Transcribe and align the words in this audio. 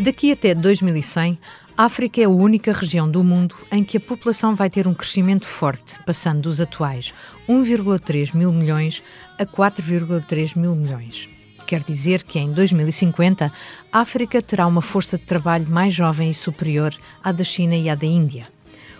Daqui 0.00 0.32
até 0.32 0.54
2100, 0.54 1.38
a 1.76 1.84
África 1.84 2.22
é 2.22 2.24
a 2.24 2.30
única 2.30 2.72
região 2.72 3.06
do 3.06 3.22
mundo 3.22 3.54
em 3.70 3.84
que 3.84 3.98
a 3.98 4.00
população 4.00 4.54
vai 4.54 4.70
ter 4.70 4.88
um 4.88 4.94
crescimento 4.94 5.44
forte, 5.44 5.98
passando 6.06 6.40
dos 6.40 6.58
atuais 6.58 7.12
1,3 7.46 8.34
mil 8.34 8.50
milhões 8.50 9.02
a 9.38 9.44
4,3 9.44 10.56
mil 10.56 10.74
milhões. 10.74 11.28
Quer 11.66 11.84
dizer 11.84 12.22
que 12.22 12.38
em 12.38 12.50
2050 12.50 13.52
a 13.92 14.00
África 14.00 14.40
terá 14.40 14.66
uma 14.66 14.80
força 14.80 15.18
de 15.18 15.24
trabalho 15.24 15.68
mais 15.68 15.92
jovem 15.92 16.30
e 16.30 16.34
superior 16.34 16.96
à 17.22 17.30
da 17.30 17.44
China 17.44 17.76
e 17.76 17.90
à 17.90 17.94
da 17.94 18.06
Índia. 18.06 18.48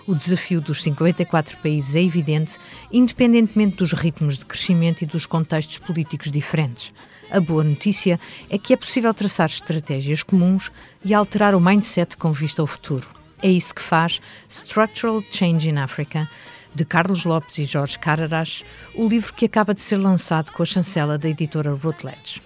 O 0.06 0.14
desafio 0.14 0.60
dos 0.60 0.82
54 0.82 1.56
países 1.62 1.96
é 1.96 2.02
evidente, 2.02 2.58
independentemente 2.92 3.76
dos 3.76 3.94
ritmos 3.94 4.38
de 4.38 4.44
crescimento 4.44 5.00
e 5.00 5.06
dos 5.06 5.24
contextos 5.24 5.78
políticos 5.78 6.30
diferentes. 6.30 6.92
A 7.30 7.38
boa 7.40 7.62
notícia 7.62 8.18
é 8.48 8.58
que 8.58 8.72
é 8.72 8.76
possível 8.76 9.14
traçar 9.14 9.48
estratégias 9.48 10.22
comuns 10.22 10.70
e 11.04 11.14
alterar 11.14 11.54
o 11.54 11.60
mindset 11.60 12.16
com 12.16 12.32
vista 12.32 12.60
ao 12.60 12.66
futuro. 12.66 13.06
É 13.42 13.48
isso 13.48 13.74
que 13.74 13.80
faz 13.80 14.20
Structural 14.48 15.22
Change 15.30 15.70
in 15.70 15.78
Africa, 15.78 16.28
de 16.74 16.84
Carlos 16.84 17.24
Lopes 17.24 17.58
e 17.58 17.64
Jorge 17.64 17.98
Cararas, 17.98 18.64
o 18.94 19.06
livro 19.06 19.32
que 19.32 19.46
acaba 19.46 19.74
de 19.74 19.80
ser 19.80 19.96
lançado 19.96 20.52
com 20.52 20.62
a 20.62 20.66
chancela 20.66 21.16
da 21.16 21.28
editora 21.28 21.72
Routledge. 21.72 22.42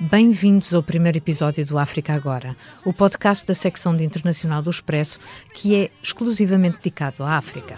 Bem-vindos 0.00 0.74
ao 0.74 0.82
primeiro 0.82 1.18
episódio 1.18 1.66
do 1.66 1.76
África 1.76 2.14
Agora, 2.14 2.56
o 2.84 2.92
podcast 2.92 3.46
da 3.46 3.54
secção 3.54 3.96
de 3.96 4.04
internacional 4.04 4.62
do 4.62 4.70
Expresso, 4.70 5.18
que 5.52 5.74
é 5.74 5.90
exclusivamente 6.02 6.76
dedicado 6.76 7.24
à 7.24 7.36
África. 7.36 7.74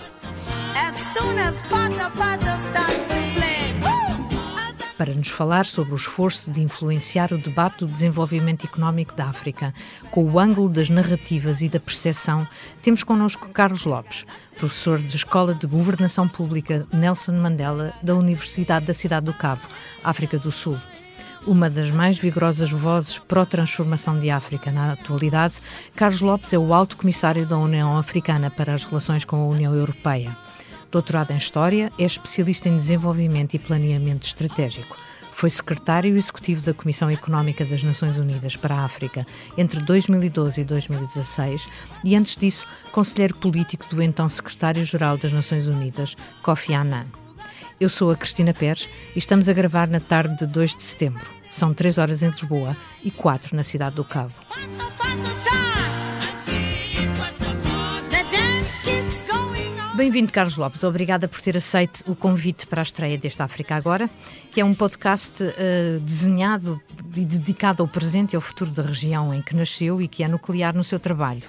Para 5.00 5.14
nos 5.14 5.28
falar 5.28 5.64
sobre 5.64 5.94
o 5.94 5.96
esforço 5.96 6.50
de 6.50 6.60
influenciar 6.60 7.32
o 7.32 7.38
debate 7.38 7.78
do 7.78 7.86
desenvolvimento 7.86 8.66
económico 8.66 9.16
da 9.16 9.24
África, 9.24 9.72
com 10.10 10.22
o 10.22 10.38
ângulo 10.38 10.68
das 10.68 10.90
narrativas 10.90 11.62
e 11.62 11.70
da 11.70 11.80
percepção, 11.80 12.46
temos 12.82 13.02
connosco 13.02 13.48
Carlos 13.48 13.86
Lopes, 13.86 14.26
professor 14.58 14.98
de 14.98 15.16
Escola 15.16 15.54
de 15.54 15.66
Governação 15.66 16.28
Pública 16.28 16.86
Nelson 16.92 17.32
Mandela 17.32 17.94
da 18.02 18.14
Universidade 18.14 18.84
da 18.84 18.92
Cidade 18.92 19.24
do 19.24 19.32
Cabo, 19.32 19.62
África 20.04 20.38
do 20.38 20.52
Sul. 20.52 20.78
Uma 21.46 21.70
das 21.70 21.90
mais 21.90 22.18
vigorosas 22.18 22.70
vozes 22.70 23.18
pró-transformação 23.20 24.20
de 24.20 24.30
África 24.30 24.70
na 24.70 24.92
atualidade, 24.92 25.54
Carlos 25.96 26.20
Lopes 26.20 26.52
é 26.52 26.58
o 26.58 26.74
alto 26.74 26.98
comissário 26.98 27.46
da 27.46 27.56
União 27.56 27.96
Africana 27.96 28.50
para 28.50 28.74
as 28.74 28.84
relações 28.84 29.24
com 29.24 29.36
a 29.36 29.46
União 29.46 29.74
Europeia. 29.74 30.36
Doutorado 30.90 31.30
em 31.30 31.36
História, 31.36 31.92
é 31.98 32.04
especialista 32.04 32.68
em 32.68 32.76
desenvolvimento 32.76 33.54
e 33.54 33.58
planeamento 33.58 34.26
estratégico. 34.26 34.96
Foi 35.30 35.48
secretário 35.48 36.16
executivo 36.16 36.60
da 36.62 36.74
Comissão 36.74 37.08
Económica 37.08 37.64
das 37.64 37.82
Nações 37.84 38.18
Unidas 38.18 38.56
para 38.56 38.74
a 38.74 38.84
África 38.84 39.24
entre 39.56 39.80
2012 39.80 40.60
e 40.60 40.64
2016 40.64 41.68
e, 42.04 42.16
antes 42.16 42.36
disso, 42.36 42.66
conselheiro 42.90 43.36
político 43.36 43.86
do 43.88 44.02
então 44.02 44.28
secretário-geral 44.28 45.16
das 45.16 45.32
Nações 45.32 45.68
Unidas, 45.68 46.16
Kofi 46.42 46.74
Annan. 46.74 47.06
Eu 47.78 47.88
sou 47.88 48.10
a 48.10 48.16
Cristina 48.16 48.52
Pérez 48.52 48.88
e 49.14 49.18
estamos 49.18 49.48
a 49.48 49.52
gravar 49.52 49.88
na 49.88 50.00
tarde 50.00 50.38
de 50.38 50.46
2 50.46 50.74
de 50.74 50.82
setembro. 50.82 51.30
São 51.52 51.72
3 51.72 51.98
horas 51.98 52.22
em 52.22 52.28
Lisboa 52.28 52.76
e 53.02 53.10
4 53.10 53.56
na 53.56 53.62
cidade 53.62 53.96
do 53.96 54.04
Cabo. 54.04 54.34
Bem-vindo, 60.00 60.32
Carlos 60.32 60.56
Lopes. 60.56 60.82
Obrigada 60.82 61.28
por 61.28 61.42
ter 61.42 61.58
aceito 61.58 62.02
o 62.10 62.16
convite 62.16 62.66
para 62.66 62.80
a 62.80 62.82
estreia 62.82 63.18
deste 63.18 63.42
África 63.42 63.76
Agora, 63.76 64.08
que 64.50 64.58
é 64.58 64.64
um 64.64 64.74
podcast 64.74 65.44
uh, 65.44 66.00
desenhado 66.00 66.80
e 67.14 67.22
dedicado 67.22 67.82
ao 67.82 67.86
presente 67.86 68.32
e 68.32 68.34
ao 68.34 68.40
futuro 68.40 68.70
da 68.70 68.82
região 68.82 69.34
em 69.34 69.42
que 69.42 69.54
nasceu 69.54 70.00
e 70.00 70.08
que 70.08 70.24
é 70.24 70.28
nuclear 70.28 70.74
no 70.74 70.82
seu 70.82 70.98
trabalho. 70.98 71.42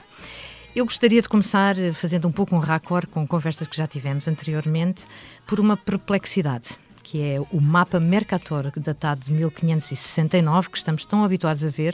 Eu 0.76 0.84
gostaria 0.84 1.22
de 1.22 1.30
começar 1.30 1.80
eh, 1.80 1.94
fazendo 1.94 2.28
um 2.28 2.32
pouco 2.32 2.54
um 2.54 2.60
raccord 2.60 3.08
com 3.08 3.26
conversas 3.26 3.70
que 3.70 3.78
já 3.78 3.88
tivemos 3.88 4.28
anteriormente, 4.28 5.06
por 5.48 5.58
uma 5.58 5.78
perplexidade, 5.78 6.72
que 7.12 7.22
é 7.22 7.42
o 7.52 7.60
mapa 7.60 8.00
Mercator, 8.00 8.72
datado 8.78 9.26
de 9.26 9.34
1569, 9.34 10.70
que 10.70 10.78
estamos 10.78 11.04
tão 11.04 11.26
habituados 11.26 11.62
a 11.66 11.68
ver, 11.68 11.94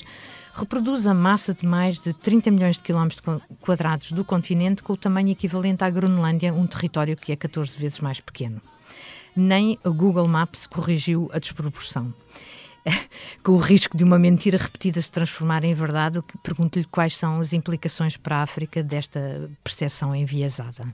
reproduz 0.53 1.07
a 1.07 1.13
massa 1.15 1.55
de 1.55 1.65
mais 1.65 1.99
de 1.99 2.13
30 2.13 2.51
milhões 2.51 2.77
de 2.77 2.83
quilómetros 2.83 3.23
quadrados 3.59 4.11
do 4.11 4.23
continente, 4.23 4.83
com 4.83 4.93
o 4.93 4.97
tamanho 4.97 5.29
equivalente 5.29 5.83
à 5.83 5.89
Groenlândia, 5.89 6.53
um 6.53 6.67
território 6.67 7.17
que 7.17 7.31
é 7.31 7.35
14 7.35 7.75
vezes 7.79 7.99
mais 7.99 8.21
pequeno. 8.21 8.61
Nem 9.35 9.79
a 9.83 9.89
Google 9.89 10.27
Maps 10.27 10.67
corrigiu 10.67 11.31
a 11.33 11.39
desproporção. 11.39 12.13
com 13.43 13.53
o 13.53 13.57
risco 13.57 13.97
de 13.97 14.03
uma 14.03 14.19
mentira 14.19 14.59
repetida 14.59 15.01
se 15.01 15.11
transformar 15.11 15.63
em 15.63 15.73
verdade, 15.73 16.21
pergunto-lhe 16.43 16.85
quais 16.85 17.17
são 17.17 17.39
as 17.39 17.53
implicações 17.53 18.15
para 18.17 18.35
a 18.35 18.43
África 18.43 18.83
desta 18.83 19.49
percepção 19.63 20.15
enviesada. 20.15 20.93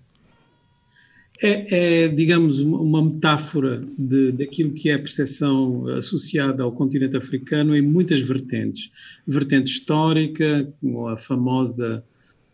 É, 1.41 2.03
é, 2.03 2.07
digamos, 2.07 2.59
uma 2.59 3.03
metáfora 3.03 3.83
de, 3.97 4.31
daquilo 4.33 4.71
que 4.71 4.89
é 4.89 4.93
a 4.93 4.99
percepção 4.99 5.87
associada 5.87 6.63
ao 6.63 6.71
continente 6.71 7.17
africano 7.17 7.75
em 7.75 7.81
muitas 7.81 8.21
vertentes. 8.21 8.91
Vertente 9.25 9.71
histórica, 9.71 10.71
como 10.79 11.07
a 11.07 11.17
famosa 11.17 12.03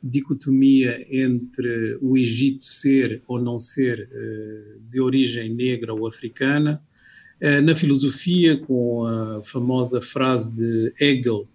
dicotomia 0.02 0.98
entre 1.12 1.98
o 2.02 2.18
Egito 2.18 2.64
ser 2.64 3.22
ou 3.28 3.42
não 3.42 3.60
ser 3.60 4.10
eh, 4.12 4.78
de 4.90 5.02
origem 5.02 5.54
negra 5.54 5.94
ou 5.94 6.08
africana, 6.08 6.82
eh, 7.40 7.62
na 7.62 7.76
filosofia, 7.76 8.58
com 8.58 9.06
a 9.06 9.44
famosa 9.44 10.02
frase 10.02 10.56
de 10.56 10.94
Hegel, 11.00 11.48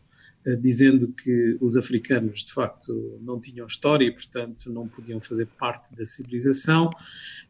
dizendo 0.61 1.09
que 1.09 1.57
os 1.61 1.77
africanos 1.77 2.45
de 2.45 2.53
facto 2.53 3.19
não 3.23 3.41
tinham 3.41 3.67
história 3.67 4.05
e, 4.05 4.11
portanto, 4.11 4.71
não 4.71 4.87
podiam 4.87 5.21
fazer 5.21 5.47
parte 5.59 5.95
da 5.97 6.05
civilização, 6.05 6.91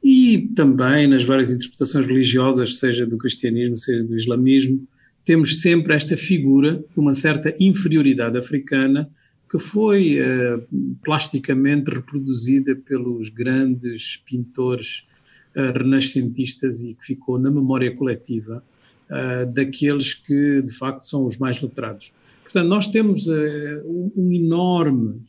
e 0.02 0.50
também 0.54 1.06
nas 1.06 1.24
várias 1.24 1.50
interpretações 1.50 2.06
religiosas, 2.06 2.78
seja 2.78 3.04
do 3.04 3.18
cristianismo, 3.18 3.76
seja 3.76 4.04
do 4.04 4.14
islamismo, 4.14 4.86
temos 5.24 5.60
sempre 5.60 5.94
esta 5.94 6.16
figura 6.16 6.84
de 6.92 7.00
uma 7.00 7.14
certa 7.14 7.54
inferioridade 7.58 8.38
africana 8.38 9.10
que 9.50 9.58
foi 9.58 10.18
uh, 10.20 10.96
plasticamente 11.04 11.90
reproduzida 11.90 12.76
pelos 12.76 13.28
grandes 13.28 14.16
pintores 14.16 15.06
uh, 15.56 15.78
renascentistas 15.78 16.82
e 16.82 16.94
que 16.94 17.04
ficou 17.04 17.38
na 17.38 17.50
memória 17.50 17.94
coletiva 17.94 18.62
uh, 19.08 19.46
daqueles 19.52 20.12
que 20.12 20.60
de 20.60 20.72
facto 20.72 21.02
são 21.04 21.24
os 21.24 21.38
mais 21.38 21.60
letrados. 21.60 22.12
Portanto, 22.54 22.70
nós 22.70 22.86
temos 22.86 23.26
uh, 23.26 24.12
um, 24.16 24.30
enorme 24.30 25.20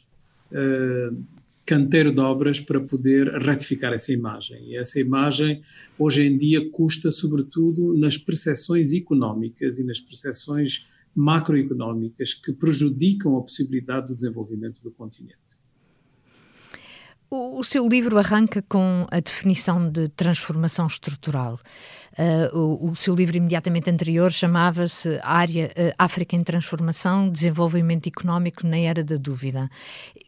canteiro 1.66 2.12
de 2.12 2.22
obras 2.22 2.60
para 2.60 2.80
poder 2.80 3.28
retificar 3.42 3.92
essa 3.92 4.14
imagem. 4.14 4.64
E 4.70 4.78
essa 4.78 5.00
imagem, 5.00 5.64
hoje 5.98 6.22
em 6.22 6.38
dia, 6.38 6.70
custa 6.70 7.10
sobretudo 7.10 7.98
nas 7.98 8.16
percepções 8.16 8.94
económicas 8.94 9.80
e 9.80 9.84
nas 9.84 10.00
percepções 10.00 10.86
macroeconómicas 11.16 12.36
que 12.36 12.54
prejudicam 12.54 13.36
a 13.36 13.42
possibilidade 13.42 14.08
do 14.08 14.16
desenvolvimento 14.16 14.80
do 14.84 14.92
continente. 14.92 15.58
O, 17.36 17.60
o, 17.60 17.64
seu 17.66 17.86
livro 17.86 18.18
arranca 18.18 18.62
com 18.62 19.06
a 19.12 19.20
definição 19.20 19.90
de 19.90 20.08
transformação 20.08 20.88
estrutural. 20.88 21.60
Uh, 22.18 22.58
o, 22.58 22.92
o, 22.92 22.96
seu 22.96 23.14
livro 23.14 23.36
imediatamente 23.36 23.90
anterior 23.90 24.32
chamava-se 24.32 25.20
Área 25.22 25.66
uh, 25.68 25.94
África 26.00 26.34
em 26.34 26.42
Transformação, 26.46 27.30
Desenvolvimento 27.30 28.08
Económico 28.08 28.66
na 28.66 28.78
Era 28.78 29.04
da 29.04 29.18
Dúvida. 29.18 29.70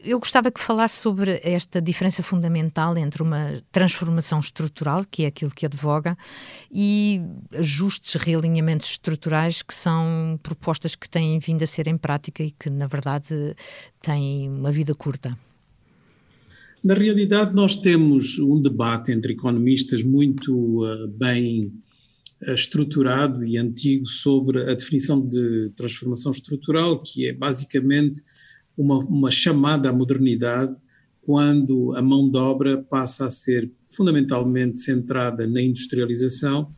Eu 0.03 0.19
gostava 0.19 0.51
que 0.51 0.59
falasse 0.59 0.98
sobre 0.98 1.39
esta 1.45 1.81
diferença 1.81 2.21
fundamental 2.21 2.98
entre 2.98 3.24
uma 3.24 3.63
transformação 3.71 4.42
estrutural, 4.42 5.06
que 5.10 5.24
é 5.24 5.27
aquilo 5.27 5.51
que 5.51 5.65
advoga, 5.65 6.18
e 6.69 7.21
ajustes, 7.57 8.15
realinhamentos 8.15 8.89
estruturais, 8.89 9.62
que 9.62 9.74
são 9.74 10.38
propostas 10.44 10.94
que 10.94 11.10
têm 11.10 11.39
vindo 11.39 11.63
a 11.63 11.68
ser 11.68 11.88
em 11.88 11.98
prática 11.98 12.44
e 12.44 12.51
que, 12.51 12.69
na 12.69 12.86
verdade, 12.86 13.56
têm 14.01 14.50
uma 14.50 14.74
vida 14.74 14.94
curta. 14.94 15.38
Na 16.83 16.94
realidade, 16.94 17.56
nós 17.56 17.75
temos 17.75 18.38
um 18.38 18.62
debate 18.62 19.12
entre 19.12 19.33
economistas 19.33 20.03
muito 20.03 20.83
uh, 20.83 21.07
bem 21.07 21.74
uh, 22.47 22.53
estruturado 22.53 23.44
e 23.44 23.57
antigo 23.57 24.06
sobre 24.06 24.62
a 24.62 24.75
definição 24.75 25.19
de 25.19 25.71
transformação 25.75 26.31
estrutural, 26.31 27.01
que 27.01 27.27
é 27.27 27.33
basicamente 27.33 28.21
uma, 28.77 29.00
uma 29.00 29.31
chamada 29.31 29.89
à 29.89 29.94
modernidade 29.94 30.75
quando 31.24 31.94
a 31.95 32.01
mão 32.01 32.29
de 32.29 32.38
obra 32.38 32.77
passa 32.77 33.25
a 33.25 33.31
ser 33.31 33.69
fundamentalmente 33.88 34.79
centrada 34.79 35.47
na 35.47 35.62
industrialização 35.62 36.69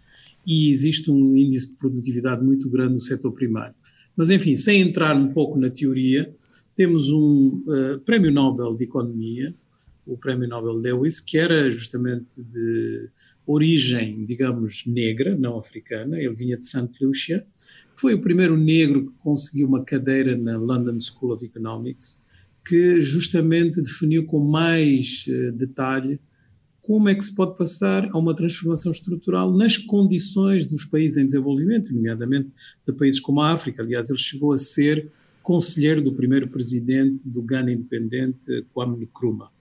e 0.47 0.71
existe 0.71 1.11
um 1.11 1.35
índice 1.35 1.71
de 1.71 1.75
produtividade 1.75 2.43
muito 2.43 2.69
grande 2.69 2.93
no 2.93 3.01
setor 3.01 3.33
primário. 3.33 3.75
Mas, 4.15 4.31
enfim, 4.31 4.55
sem 4.57 4.81
entrar 4.81 5.15
um 5.15 5.31
pouco 5.31 5.59
na 5.59 5.69
teoria, 5.69 6.33
temos 6.75 7.09
um 7.09 7.61
uh, 7.65 7.99
Prémio 8.05 8.31
Nobel 8.31 8.75
de 8.75 8.85
Economia, 8.85 9.53
o 10.09 10.17
Prémio 10.17 10.47
Nobel 10.47 10.73
Lewis, 10.73 11.19
que 11.19 11.37
era 11.37 11.69
justamente 11.69 12.43
de 12.43 13.09
origem, 13.45 14.25
digamos, 14.25 14.83
negra, 14.85 15.37
não 15.37 15.57
africana, 15.57 16.17
ele 16.19 16.33
vinha 16.33 16.57
de 16.57 16.67
Lúcia, 17.01 17.45
que 17.95 18.01
foi 18.01 18.13
o 18.15 18.21
primeiro 18.21 18.57
negro 18.57 19.07
que 19.07 19.17
conseguiu 19.19 19.67
uma 19.67 19.83
cadeira 19.83 20.35
na 20.35 20.57
London 20.57 20.99
School 20.99 21.33
of 21.33 21.45
Economics, 21.45 22.23
que 22.65 23.01
justamente 23.01 23.81
definiu 23.81 24.25
com 24.25 24.39
mais 24.39 25.25
uh, 25.27 25.51
detalhe 25.51 26.19
como 26.81 27.07
é 27.07 27.13
que 27.13 27.23
se 27.23 27.35
pode 27.35 27.55
passar 27.55 28.09
a 28.11 28.17
uma 28.17 28.35
transformação 28.35 28.91
estrutural 28.91 29.55
nas 29.55 29.77
condições 29.77 30.65
dos 30.65 30.85
países 30.85 31.17
em 31.17 31.25
desenvolvimento, 31.27 31.93
nomeadamente 31.93 32.49
de 32.87 32.93
países 32.93 33.19
como 33.19 33.41
a 33.41 33.51
África. 33.51 33.83
Aliás, 33.83 34.09
ele 34.09 34.17
chegou 34.17 34.53
a 34.53 34.57
ser 34.57 35.07
conselheiro 35.43 36.01
do 36.01 36.13
primeiro 36.13 36.47
presidente 36.47 37.29
do 37.29 37.43
Ghana 37.43 37.71
independente, 37.71 38.65
Kwame 38.73 39.05
Nkrumah. 39.05 39.51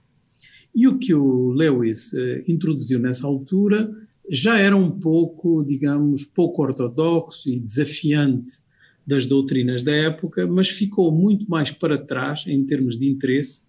E 0.78 0.86
o 0.86 0.96
que 0.96 1.12
o 1.12 1.50
Lewis 1.50 2.14
eh, 2.14 2.44
introduziu 2.46 3.00
nessa 3.00 3.26
altura 3.26 3.92
já 4.30 4.60
era 4.60 4.76
um 4.76 4.92
pouco, 4.92 5.64
digamos, 5.64 6.24
pouco 6.24 6.62
ortodoxo 6.62 7.50
e 7.50 7.58
desafiante 7.58 8.58
das 9.04 9.26
doutrinas 9.26 9.82
da 9.82 9.90
época, 9.90 10.46
mas 10.46 10.68
ficou 10.68 11.10
muito 11.10 11.50
mais 11.50 11.72
para 11.72 11.98
trás 11.98 12.44
em 12.46 12.64
termos 12.64 12.96
de 12.96 13.10
interesse 13.10 13.62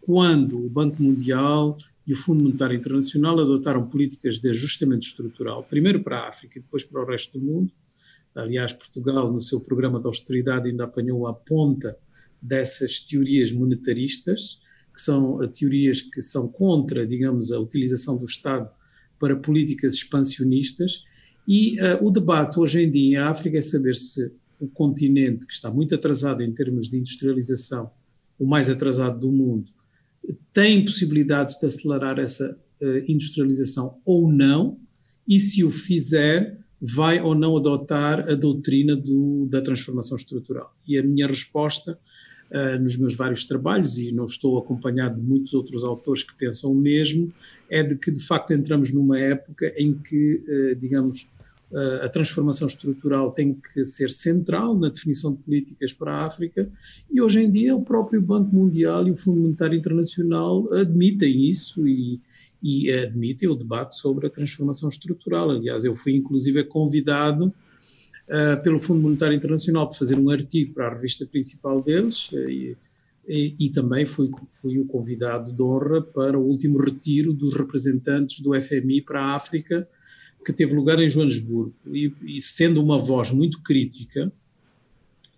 quando 0.00 0.56
o 0.56 0.70
Banco 0.70 1.02
Mundial 1.02 1.76
e 2.06 2.14
o 2.14 2.16
Fundo 2.16 2.44
Monetário 2.44 2.78
Internacional 2.78 3.38
adotaram 3.38 3.86
políticas 3.86 4.40
de 4.40 4.48
ajustamento 4.48 5.04
estrutural, 5.04 5.64
primeiro 5.64 6.02
para 6.02 6.20
a 6.20 6.28
África 6.30 6.58
e 6.58 6.62
depois 6.62 6.82
para 6.82 7.02
o 7.02 7.06
resto 7.06 7.38
do 7.38 7.44
mundo. 7.44 7.70
Aliás, 8.34 8.72
Portugal, 8.72 9.30
no 9.30 9.40
seu 9.40 9.60
programa 9.60 10.00
de 10.00 10.06
austeridade, 10.06 10.70
ainda 10.70 10.84
apanhou 10.84 11.26
a 11.26 11.34
ponta 11.34 11.94
dessas 12.40 13.00
teorias 13.00 13.52
monetaristas, 13.52 14.63
que 14.94 15.00
são 15.00 15.42
eh, 15.42 15.48
teorias 15.48 16.00
que 16.00 16.22
são 16.22 16.46
contra, 16.46 17.06
digamos, 17.06 17.50
a 17.50 17.58
utilização 17.58 18.16
do 18.16 18.24
Estado 18.24 18.70
para 19.18 19.36
políticas 19.36 19.94
expansionistas. 19.94 21.02
E 21.46 21.78
uh, 21.80 22.06
o 22.06 22.10
debate 22.10 22.58
hoje 22.58 22.82
em 22.82 22.90
dia 22.90 23.10
em 23.10 23.16
África 23.16 23.58
é 23.58 23.62
saber 23.62 23.94
se 23.94 24.32
o 24.58 24.68
continente, 24.68 25.46
que 25.46 25.52
está 25.52 25.70
muito 25.70 25.94
atrasado 25.94 26.42
em 26.42 26.52
termos 26.52 26.88
de 26.88 26.96
industrialização, 26.96 27.90
o 28.38 28.46
mais 28.46 28.70
atrasado 28.70 29.18
do 29.18 29.30
mundo, 29.30 29.70
tem 30.52 30.84
possibilidades 30.84 31.58
de 31.58 31.66
acelerar 31.66 32.18
essa 32.18 32.56
uh, 32.80 33.10
industrialização 33.10 33.98
ou 34.04 34.32
não, 34.32 34.78
e 35.28 35.38
se 35.38 35.64
o 35.64 35.70
fizer, 35.70 36.58
vai 36.80 37.20
ou 37.20 37.34
não 37.34 37.56
adotar 37.56 38.28
a 38.30 38.34
doutrina 38.34 38.94
do, 38.94 39.46
da 39.46 39.62
transformação 39.62 40.16
estrutural. 40.16 40.74
E 40.86 40.98
a 40.98 41.02
minha 41.02 41.26
resposta, 41.26 41.98
uh, 42.50 42.80
nos 42.80 42.96
meus 42.96 43.14
vários 43.14 43.44
trabalhos, 43.44 43.98
e 43.98 44.12
não 44.12 44.24
estou 44.24 44.58
acompanhado 44.58 45.20
de 45.20 45.26
muitos 45.26 45.54
outros 45.54 45.84
autores 45.84 46.22
que 46.22 46.34
pensam 46.34 46.70
o 46.70 46.74
mesmo, 46.74 47.32
é 47.70 47.82
de 47.82 47.96
que 47.96 48.10
de 48.10 48.20
facto 48.20 48.52
entramos 48.52 48.92
numa 48.92 49.18
época 49.18 49.72
em 49.76 49.94
que, 49.94 50.40
uh, 50.48 50.76
digamos, 50.76 51.28
a 52.02 52.08
transformação 52.08 52.68
estrutural 52.68 53.32
tem 53.32 53.52
que 53.54 53.84
ser 53.84 54.08
central 54.08 54.78
na 54.78 54.88
definição 54.88 55.32
de 55.32 55.38
políticas 55.38 55.92
para 55.92 56.12
a 56.12 56.26
África 56.26 56.70
e 57.10 57.20
hoje 57.20 57.40
em 57.40 57.50
dia 57.50 57.74
o 57.74 57.82
próprio 57.82 58.22
Banco 58.22 58.54
Mundial 58.54 59.08
e 59.08 59.10
o 59.10 59.16
Fundo 59.16 59.40
Monetário 59.40 59.76
Internacional 59.76 60.72
admitem 60.72 61.50
isso 61.50 61.88
e, 61.88 62.20
e 62.62 62.92
admitem 62.92 63.48
o 63.48 63.56
debate 63.56 63.96
sobre 63.96 64.26
a 64.26 64.30
transformação 64.30 64.88
estrutural. 64.88 65.50
Aliás, 65.50 65.84
eu 65.84 65.96
fui 65.96 66.14
inclusive 66.14 66.62
convidado 66.62 67.52
uh, 68.28 68.62
pelo 68.62 68.78
Fundo 68.78 69.00
Monetário 69.00 69.36
Internacional 69.36 69.88
para 69.88 69.98
fazer 69.98 70.18
um 70.18 70.30
artigo 70.30 70.74
para 70.74 70.88
a 70.88 70.94
revista 70.94 71.26
principal 71.26 71.82
deles 71.82 72.30
e, 72.32 72.76
e, 73.26 73.54
e, 73.58 73.70
também 73.70 74.04
fui, 74.04 74.30
fui 74.60 74.78
o 74.78 74.86
convidado 74.86 75.52
de 75.52 75.62
honra 75.62 76.02
para 76.02 76.38
o 76.38 76.44
último 76.44 76.78
retiro 76.78 77.32
dos 77.32 77.54
representantes 77.54 78.40
do 78.40 78.54
FMI 78.60 79.00
para 79.00 79.22
a 79.22 79.34
África, 79.34 79.88
que 80.44 80.52
teve 80.52 80.74
lugar 80.74 81.00
em 81.00 81.08
Joanesburgo, 81.08 81.74
e, 81.86 82.12
e 82.22 82.40
sendo 82.40 82.82
uma 82.82 82.98
voz 82.98 83.30
muito 83.30 83.62
crítica 83.62 84.30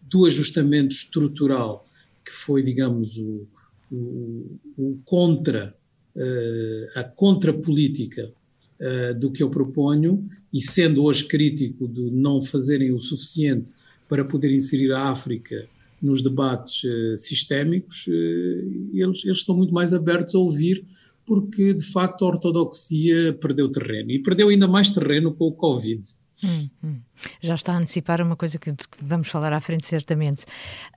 do 0.03 0.27
ajustamento 0.27 0.95
estrutural, 0.95 1.87
que 2.25 2.33
foi, 2.33 2.63
digamos, 2.63 3.17
o, 3.19 3.47
o, 3.91 4.59
o 4.77 4.99
contra, 5.05 5.73
uh, 6.17 6.99
a 6.99 7.05
contrapolítica 7.05 8.33
uh, 8.81 9.19
do 9.19 9.31
que 9.31 9.43
eu 9.43 9.51
proponho, 9.51 10.27
e 10.53 10.61
sendo 10.61 11.05
hoje 11.05 11.25
crítico 11.25 11.87
de 11.89 12.11
não 12.11 12.43
fazerem 12.43 12.93
o 12.93 13.01
suficiente 13.01 13.71
para 14.09 14.25
poder 14.25 14.53
inserir 14.53 14.93
a 14.93 15.09
África 15.09 15.67
nos 16.01 16.23
debates 16.23 16.85
uh, 16.85 17.17
sistémicos, 17.17 18.07
eles, 18.09 19.25
eles 19.25 19.39
estão 19.39 19.57
muito 19.57 19.73
mais 19.73 19.93
abertos 19.93 20.35
a 20.35 20.39
ouvir 20.39 20.85
porque 21.27 21.75
de 21.75 21.83
facto 21.83 22.25
a 22.25 22.29
ortodoxia 22.29 23.35
perdeu 23.35 23.69
terreno 23.71 24.13
e 24.13 24.19
perdeu 24.21 24.49
ainda 24.49 24.69
mais 24.69 24.91
terreno 24.91 25.35
com 25.35 25.47
o 25.47 25.53
Covid. 25.53 26.03
Hum, 26.45 26.69
hum. 26.85 27.01
Já 27.41 27.55
está 27.55 27.73
a 27.73 27.79
antecipar 27.79 28.21
uma 28.21 28.37
coisa 28.37 28.59
que, 28.59 28.71
que 28.73 28.87
vamos 29.03 29.29
falar 29.29 29.53
à 29.53 29.61
frente, 29.61 29.87
certamente. 29.87 30.45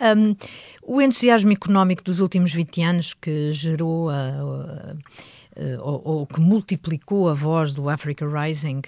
Um, 0.02 0.36
o 0.84 1.02
entusiasmo 1.02 1.52
económico 1.52 2.04
dos 2.04 2.20
últimos 2.20 2.54
20 2.54 2.82
anos 2.84 3.14
que 3.14 3.52
gerou 3.52 4.10
a, 4.10 4.16
a 4.16 4.92
eh, 4.92 4.98
ou, 5.82 6.02
ou, 6.04 6.28
que 6.28 6.40
multiplicou 6.40 7.30
a 7.30 7.34
voz 7.34 7.74
do 7.74 7.90
Africa 7.90 8.26
Rising, 8.28 8.80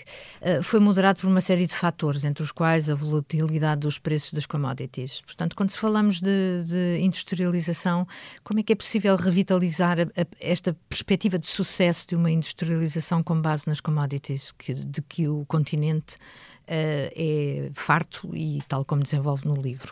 uh, 0.41 0.63
foi 0.63 0.79
moderado 0.79 1.19
por 1.19 1.27
uma 1.27 1.41
série 1.41 1.67
de 1.67 1.75
fatores, 1.75 2.23
entre 2.23 2.43
os 2.43 2.51
quais 2.51 2.89
a 2.89 2.95
volatilidade 2.95 3.81
dos 3.81 3.99
preços 3.99 4.33
das 4.33 4.45
commodities. 4.45 5.21
Portanto, 5.21 5.55
quando 5.55 5.71
falamos 5.71 6.21
de, 6.21 6.63
de 6.65 6.99
industrialização, 7.01 8.07
como 8.43 8.59
é 8.59 8.63
que 8.63 8.73
é 8.73 8.75
possível 8.75 9.15
revitalizar 9.15 9.99
a, 9.99 10.03
a, 10.03 10.25
esta 10.39 10.75
perspectiva 10.87 11.37
de 11.37 11.47
sucesso 11.47 12.07
de 12.07 12.15
uma 12.15 12.31
industrialização 12.31 13.21
com 13.21 13.41
base 13.41 13.67
nas 13.67 13.79
commodities, 13.79 14.51
que, 14.51 14.73
de 14.73 15.01
que 15.01 15.27
o 15.27 15.45
continente 15.45 16.15
uh, 16.15 17.11
é 17.15 17.71
farto 17.73 18.35
e 18.35 18.61
tal 18.67 18.85
como 18.85 19.03
desenvolve 19.03 19.47
no 19.47 19.55
livro? 19.55 19.91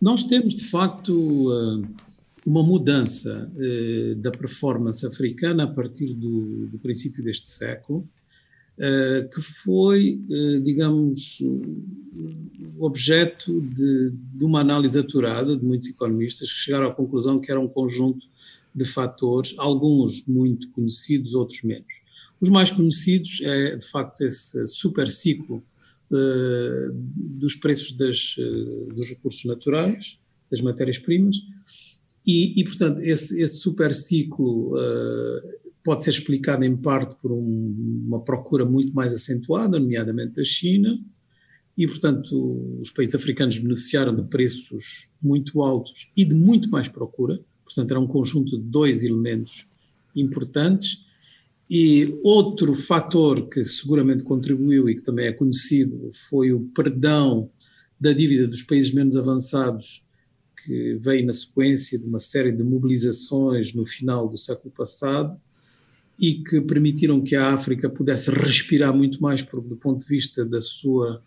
Nós 0.00 0.24
temos, 0.24 0.54
de 0.54 0.64
facto, 0.64 1.12
uh 1.12 2.11
uma 2.44 2.62
mudança 2.62 3.50
eh, 3.56 4.14
da 4.16 4.30
performance 4.30 5.06
africana 5.06 5.64
a 5.64 5.66
partir 5.66 6.12
do, 6.14 6.66
do 6.66 6.78
princípio 6.78 7.22
deste 7.22 7.48
século, 7.48 8.08
eh, 8.78 9.28
que 9.32 9.40
foi, 9.40 10.18
eh, 10.30 10.60
digamos, 10.60 11.42
objeto 12.78 13.60
de, 13.60 14.12
de, 14.34 14.44
uma 14.44 14.60
análise 14.60 14.98
aturada 14.98 15.56
de 15.56 15.64
muitos 15.64 15.88
economistas 15.88 16.52
que 16.52 16.58
chegaram 16.58 16.88
à 16.88 16.94
conclusão 16.94 17.40
que 17.40 17.50
era 17.50 17.60
um 17.60 17.68
conjunto 17.68 18.26
de 18.74 18.84
fatores, 18.84 19.54
alguns 19.58 20.24
muito 20.26 20.68
conhecidos, 20.70 21.34
outros 21.34 21.62
menos. 21.62 22.02
Os 22.40 22.48
mais 22.48 22.70
conhecidos 22.70 23.40
é, 23.42 23.76
de 23.76 23.86
facto, 23.86 24.22
esse 24.22 24.66
super 24.66 25.08
ciclo 25.08 25.62
eh, 26.12 26.90
dos 26.92 27.54
preços 27.54 27.92
das, 27.92 28.36
eh, 28.38 28.94
dos 28.94 29.08
recursos 29.08 29.46
naturais, 29.46 30.18
das 30.50 30.60
matérias-primas, 30.60 31.36
e, 32.26 32.60
e 32.60 32.64
portanto, 32.64 33.00
esse, 33.00 33.40
esse 33.40 33.56
super 33.56 33.92
ciclo 33.92 34.76
uh, 34.76 35.62
pode 35.84 36.04
ser 36.04 36.10
explicado 36.10 36.64
em 36.64 36.76
parte 36.76 37.16
por 37.20 37.32
um, 37.32 38.04
uma 38.06 38.20
procura 38.20 38.64
muito 38.64 38.94
mais 38.94 39.12
acentuada, 39.12 39.78
nomeadamente 39.78 40.34
da 40.34 40.44
China, 40.44 40.96
e, 41.76 41.86
portanto, 41.86 42.78
os 42.80 42.90
países 42.90 43.14
africanos 43.14 43.58
beneficiaram 43.58 44.14
de 44.14 44.22
preços 44.22 45.08
muito 45.20 45.62
altos 45.62 46.10
e 46.16 46.24
de 46.24 46.34
muito 46.34 46.70
mais 46.70 46.88
procura, 46.88 47.40
portanto, 47.64 47.90
era 47.90 48.00
um 48.00 48.06
conjunto 48.06 48.58
de 48.58 48.64
dois 48.64 49.02
elementos 49.02 49.66
importantes. 50.14 51.04
E 51.70 52.20
outro 52.22 52.74
fator 52.74 53.48
que 53.48 53.64
seguramente 53.64 54.24
contribuiu 54.24 54.90
e 54.90 54.94
que 54.94 55.02
também 55.02 55.26
é 55.26 55.32
conhecido 55.32 56.10
foi 56.28 56.52
o 56.52 56.60
perdão 56.74 57.50
da 57.98 58.12
dívida 58.12 58.46
dos 58.46 58.62
países 58.62 58.92
menos 58.92 59.16
avançados 59.16 60.04
que 60.64 60.98
veio 61.00 61.26
na 61.26 61.32
sequência 61.32 61.98
de 61.98 62.06
uma 62.06 62.20
série 62.20 62.52
de 62.52 62.62
mobilizações 62.62 63.72
no 63.74 63.86
final 63.86 64.28
do 64.28 64.38
século 64.38 64.72
passado 64.76 65.36
e 66.18 66.34
que 66.34 66.60
permitiram 66.60 67.20
que 67.20 67.34
a 67.34 67.52
África 67.52 67.88
pudesse 67.88 68.30
respirar 68.30 68.94
muito 68.94 69.20
mais, 69.20 69.42
porque 69.42 69.68
do 69.68 69.76
ponto 69.76 70.00
de 70.00 70.06
vista 70.06 70.44
da 70.44 70.60
sua 70.60 71.22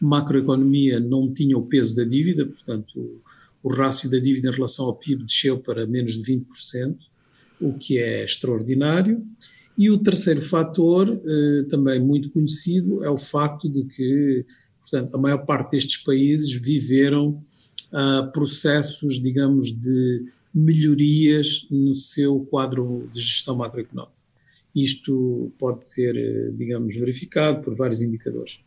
macroeconomia 0.00 1.00
não 1.00 1.32
tinha 1.32 1.56
o 1.58 1.66
peso 1.66 1.96
da 1.96 2.04
dívida, 2.04 2.46
portanto 2.46 2.98
o, 2.98 3.20
o 3.62 3.72
rácio 3.72 4.10
da 4.10 4.18
dívida 4.18 4.48
em 4.48 4.52
relação 4.52 4.86
ao 4.86 4.94
PIB 4.94 5.24
desceu 5.24 5.58
para 5.58 5.86
menos 5.86 6.22
de 6.22 6.32
20%, 6.32 6.96
o 7.60 7.72
que 7.74 7.98
é 7.98 8.24
extraordinário. 8.24 9.22
E 9.76 9.90
o 9.90 9.98
terceiro 9.98 10.42
fator, 10.42 11.08
eh, 11.08 11.62
também 11.68 12.00
muito 12.00 12.30
conhecido, 12.30 13.04
é 13.04 13.10
o 13.10 13.16
facto 13.16 13.68
de 13.68 13.84
que, 13.84 14.44
portanto, 14.80 15.14
a 15.14 15.18
maior 15.18 15.44
parte 15.44 15.72
destes 15.72 15.98
países 15.98 16.52
viveram 16.52 17.44
uh, 17.92 18.30
processos, 18.32 19.20
digamos, 19.20 19.72
de 19.72 20.26
melhorias 20.54 21.66
no 21.70 21.94
seu 21.94 22.40
quadro 22.40 23.08
de 23.12 23.20
gestão 23.20 23.56
macroeconómica. 23.56 24.18
Isto 24.74 25.52
pode 25.58 25.86
ser, 25.86 26.16
eh, 26.16 26.52
digamos, 26.56 26.94
verificado 26.94 27.62
por 27.62 27.74
vários 27.74 28.00
indicadores. 28.00 28.60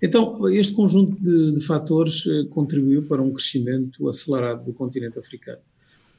Então, 0.00 0.48
este 0.48 0.74
conjunto 0.74 1.20
de, 1.22 1.52
de 1.52 1.64
fatores 1.64 2.26
eh, 2.26 2.44
contribuiu 2.50 3.04
para 3.04 3.22
um 3.22 3.32
crescimento 3.32 4.08
acelerado 4.08 4.64
do 4.64 4.72
continente 4.72 5.18
africano. 5.18 5.60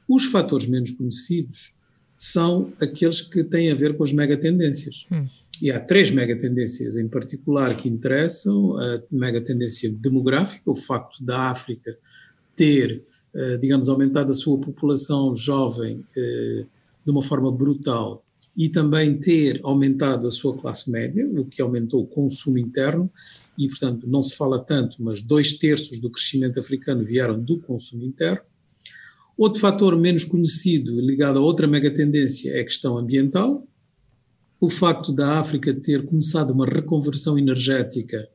Os 0.08 0.26
fatores 0.26 0.66
menos 0.66 0.92
conhecidos 0.92 1.74
são 2.14 2.72
aqueles 2.80 3.20
que 3.20 3.42
têm 3.42 3.70
a 3.70 3.74
ver 3.74 3.96
com 3.96 4.04
as 4.04 4.12
megatendências. 4.12 5.06
Hum. 5.10 5.26
E 5.60 5.70
há 5.70 5.80
três 5.80 6.10
megatendências 6.10 6.96
em 6.96 7.08
particular 7.08 7.76
que 7.76 7.88
interessam: 7.88 8.78
a 8.78 9.02
megatendência 9.10 9.90
demográfica, 9.92 10.70
o 10.70 10.76
facto 10.76 11.22
da 11.22 11.50
África 11.50 11.96
ter, 12.56 13.04
eh, 13.34 13.58
digamos, 13.58 13.88
aumentado 13.88 14.32
a 14.32 14.34
sua 14.34 14.58
população 14.58 15.34
jovem 15.34 16.04
eh, 16.16 16.66
de 17.04 17.10
uma 17.10 17.22
forma 17.22 17.50
brutal 17.50 18.24
e 18.56 18.68
também 18.68 19.18
ter 19.18 19.60
aumentado 19.64 20.28
a 20.28 20.30
sua 20.30 20.56
classe 20.56 20.90
média, 20.90 21.28
o 21.28 21.44
que 21.44 21.60
aumentou 21.60 22.02
o 22.02 22.06
consumo 22.06 22.56
interno, 22.56 23.10
e, 23.58 23.68
portanto, 23.68 24.06
não 24.06 24.22
se 24.22 24.36
fala 24.36 24.58
tanto, 24.58 25.02
mas 25.02 25.22
dois 25.22 25.54
terços 25.54 25.98
do 25.98 26.10
crescimento 26.10 26.58
africano 26.58 27.04
vieram 27.04 27.40
do 27.40 27.58
consumo 27.60 28.04
interno. 28.04 28.42
Outro 29.36 29.60
fator 29.60 29.96
menos 29.96 30.24
conhecido, 30.24 31.00
ligado 31.00 31.38
a 31.38 31.42
outra 31.42 31.66
megatendência, 31.66 32.52
é 32.52 32.60
a 32.60 32.64
questão 32.64 32.96
ambiental. 32.96 33.66
O 34.60 34.70
facto 34.70 35.12
da 35.12 35.38
África 35.38 35.74
ter 35.74 36.04
começado 36.04 36.52
uma 36.52 36.66
reconversão 36.66 37.36
energética 37.36 38.28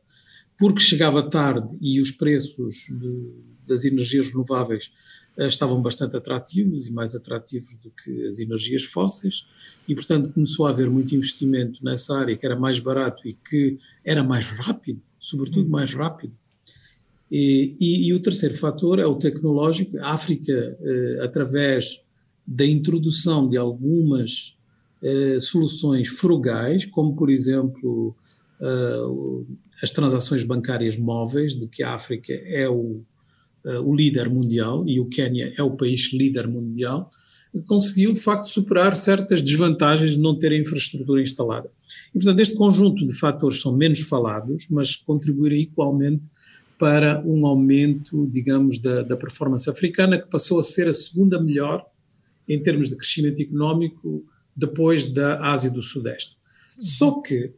porque 0.57 0.81
chegava 0.81 1.23
tarde 1.23 1.77
e 1.81 2.01
os 2.01 2.11
preços 2.11 2.87
de, 2.89 3.31
das 3.69 3.85
energias 3.85 4.29
renováveis 4.29 4.91
uh, 5.37 5.43
estavam 5.43 5.81
bastante 5.81 6.17
atrativos 6.17 6.87
e 6.87 6.91
mais 6.91 7.15
atrativos 7.15 7.77
do 7.77 7.91
que 7.91 8.25
as 8.25 8.39
energias 8.39 8.83
fósseis, 8.83 9.47
e 9.87 9.95
portanto 9.95 10.33
começou 10.33 10.67
a 10.67 10.71
haver 10.71 10.89
muito 10.89 11.15
investimento 11.15 11.83
nessa 11.83 12.17
área 12.17 12.35
que 12.35 12.45
era 12.45 12.59
mais 12.59 12.79
barato 12.79 13.25
e 13.27 13.33
que 13.33 13.77
era 14.03 14.23
mais 14.23 14.49
rápido, 14.49 15.01
sobretudo 15.19 15.67
hum. 15.67 15.71
mais 15.71 15.93
rápido. 15.93 16.33
E, 17.31 17.75
e, 17.79 18.07
e, 18.07 18.13
o 18.13 18.19
terceiro 18.19 18.55
fator 18.55 18.97
é 18.97 19.05
o 19.05 19.13
tecnológico. 19.13 19.99
A 19.99 20.13
África, 20.13 20.51
uh, 20.51 21.23
através 21.23 22.01
da 22.45 22.65
introdução 22.65 23.47
de 23.47 23.55
algumas 23.55 24.57
uh, 25.03 25.39
soluções 25.39 26.07
frugais, 26.07 26.85
como 26.85 27.15
por 27.15 27.29
exemplo 27.29 28.15
as 29.81 29.91
transações 29.91 30.43
bancárias 30.43 30.97
móveis, 30.97 31.55
de 31.55 31.67
que 31.67 31.81
a 31.83 31.93
África 31.93 32.33
é 32.33 32.67
o, 32.67 33.01
o 33.83 33.95
líder 33.95 34.29
mundial 34.29 34.87
e 34.87 34.99
o 34.99 35.05
Quênia 35.05 35.53
é 35.57 35.63
o 35.63 35.75
país 35.75 36.11
líder 36.13 36.47
mundial, 36.47 37.09
conseguiu 37.65 38.13
de 38.13 38.19
facto 38.19 38.45
superar 38.45 38.95
certas 38.95 39.41
desvantagens 39.41 40.11
de 40.11 40.19
não 40.19 40.37
ter 40.37 40.51
a 40.51 40.57
infraestrutura 40.57 41.21
instalada. 41.21 41.69
E 42.09 42.13
portanto 42.13 42.39
este 42.39 42.55
conjunto 42.55 43.05
de 43.05 43.13
fatores 43.13 43.59
são 43.59 43.75
menos 43.75 44.01
falados, 44.01 44.67
mas 44.69 44.95
contribuíram 44.95 45.55
igualmente 45.55 46.27
para 46.77 47.21
um 47.25 47.45
aumento, 47.45 48.25
digamos, 48.31 48.79
da, 48.79 49.03
da 49.03 49.17
performance 49.17 49.69
africana, 49.69 50.17
que 50.17 50.29
passou 50.29 50.59
a 50.59 50.63
ser 50.63 50.87
a 50.87 50.93
segunda 50.93 51.41
melhor 51.41 51.85
em 52.47 52.61
termos 52.61 52.89
de 52.89 52.95
crescimento 52.95 53.41
económico 53.41 54.23
depois 54.55 55.05
da 55.05 55.51
Ásia 55.51 55.69
do 55.69 55.83
Sudeste. 55.83 56.37
Só 56.79 57.19
que 57.21 57.53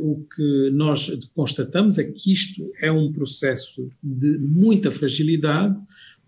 o 0.00 0.26
que 0.34 0.70
nós 0.72 1.10
constatamos 1.34 1.98
é 1.98 2.04
que 2.04 2.32
isto 2.32 2.70
é 2.80 2.92
um 2.92 3.12
processo 3.12 3.88
de 4.02 4.38
muita 4.38 4.90
fragilidade, 4.90 5.78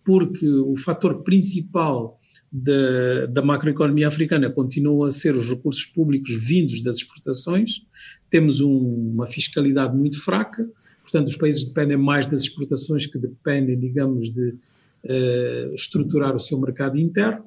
porque 0.05 0.49
o 0.49 0.77
fator 0.77 1.23
principal 1.23 2.19
da, 2.51 3.27
da 3.27 3.43
macroeconomia 3.43 4.09
africana 4.09 4.51
continua 4.51 5.09
a 5.09 5.13
ser 5.13 5.35
os 5.35 5.51
recursos 5.51 5.85
públicos 5.85 6.33
vindos 6.35 6.81
das 6.81 6.99
exportações. 6.99 7.83
Temos 8.31 8.61
um, 8.61 9.13
uma 9.13 9.27
fiscalidade 9.27 9.97
muito 9.97 10.21
fraca, 10.21 10.69
portanto, 11.03 11.29
os 11.29 11.37
países 11.37 11.65
dependem 11.65 11.97
mais 11.97 12.27
das 12.27 12.43
exportações 12.43 13.07
que 13.07 13.19
dependem, 13.19 13.79
digamos, 13.79 14.31
de 14.31 14.51
uh, 14.51 15.75
estruturar 15.75 16.35
o 16.35 16.41
seu 16.41 16.59
mercado 16.59 16.99
interno. 16.99 17.45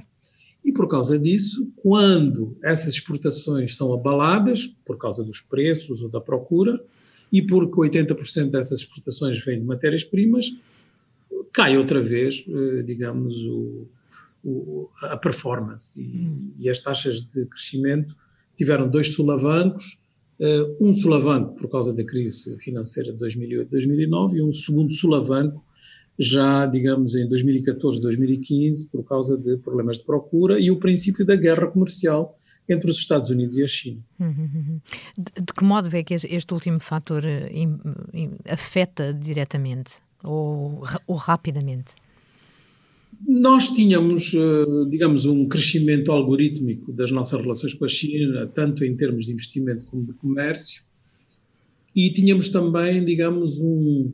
E 0.63 0.74
por 0.74 0.88
causa 0.88 1.18
disso, 1.18 1.72
quando 1.78 2.58
essas 2.62 2.94
exportações 2.94 3.78
são 3.78 3.94
abaladas, 3.94 4.74
por 4.86 4.98
causa 4.98 5.24
dos 5.24 5.39
preços 5.39 6.01
ou 6.01 6.10
da 6.10 6.20
procura, 6.20 6.84
e 7.32 7.42
porque 7.42 7.75
80% 7.75 8.50
dessas 8.50 8.80
exportações 8.80 9.44
vêm 9.44 9.60
de 9.60 9.66
matérias-primas, 9.66 10.51
cai 11.54 11.78
outra 11.78 12.01
vez, 12.01 12.46
eh, 12.48 12.84
digamos, 12.84 13.38
o, 13.46 13.88
o, 14.44 14.89
a 15.04 15.18
performance. 15.18 16.01
E, 16.01 16.06
hum. 16.06 16.54
e, 16.60 16.70
as 16.70 16.82
taxas 16.82 17.22
de 17.22 17.46
crescimento 17.46 18.16
tiveram 18.56 18.89
dois 18.89 19.13
solavancos, 19.13 20.01
eh, 20.39 20.75
um 20.82 20.92
solavanco 20.92 21.56
por 21.56 21.70
causa 21.70 21.94
da 21.94 22.04
crise 22.04 22.58
financeira 22.60 23.13
de 23.13 23.20
2008-2009 23.20 24.36
e 24.36 24.42
um 24.42 24.51
segundo 24.51 24.92
solavanco 24.92 25.63
já, 26.20 26.66
digamos, 26.66 27.16
em 27.16 27.28
2014, 27.28 28.02
2015, 28.02 28.90
por 28.90 29.04
causa 29.04 29.38
de 29.38 29.58
problemas 29.58 30.00
de 30.00 30.04
procura 30.04 30.60
e 30.60 30.70
o 30.70 30.78
princípio 30.78 31.26
da 31.26 31.38
guerra 31.38 31.68
comercial 31.68 32.38
entre 32.68 32.92
os 32.92 32.98
Estados 32.98 33.30
Unidos 33.30 33.56
e 33.56 33.64
a 33.64 33.68
China. 33.68 34.02
Uhum, 34.20 34.28
uhum, 34.28 34.50
uhum. 34.54 34.82
De, 35.18 35.42
de, 35.42 35.54
que 35.54 35.64
modo 35.64 35.96
é 35.96 36.04
que 36.04 36.14
este 36.14 36.54
último 36.54 36.80
fator 36.80 37.24
eh, 37.26 37.50
afeta 38.48 39.14
diretamente 39.14 40.02
ou, 40.24 40.84
ou 41.08 41.16
rapidamente? 41.16 41.96
Nós 43.28 43.72
tínhamos, 43.72 44.34
eh, 44.36 44.90
digamos, 44.90 45.26
um 45.26 45.48
crescimento 45.48 46.12
algorítmico 46.12 46.92
das 46.92 47.12
nossas 47.12 47.42
relações 47.42 47.74
com 47.74 47.86
a 47.86 47.90
China, 47.90 48.46
tanto 48.46 48.84
em 48.84 48.96
termos 48.96 49.26
de 49.26 49.34
investimento 49.34 49.86
como 49.86 50.06
de 50.06 50.14
comércio, 50.14 50.84
e 51.96 52.12
tínhamos 52.12 52.50
também, 52.50 53.04
digamos, 53.04 53.60
um, 53.60 54.12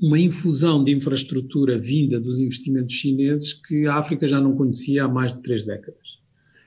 uma 0.00 0.18
infusão 0.18 0.82
de 0.82 0.92
infraestrutura 0.92 1.76
vinda 1.76 2.20
dos 2.20 2.40
investimentos 2.40 2.94
chineses 2.94 3.52
que 3.52 3.86
a 3.86 3.96
África 3.96 4.28
já 4.28 4.40
não 4.40 4.56
conhecia 4.56 5.04
há 5.04 5.08
mais 5.08 5.34
de 5.34 5.42
três 5.42 5.64
décadas. 5.64 6.20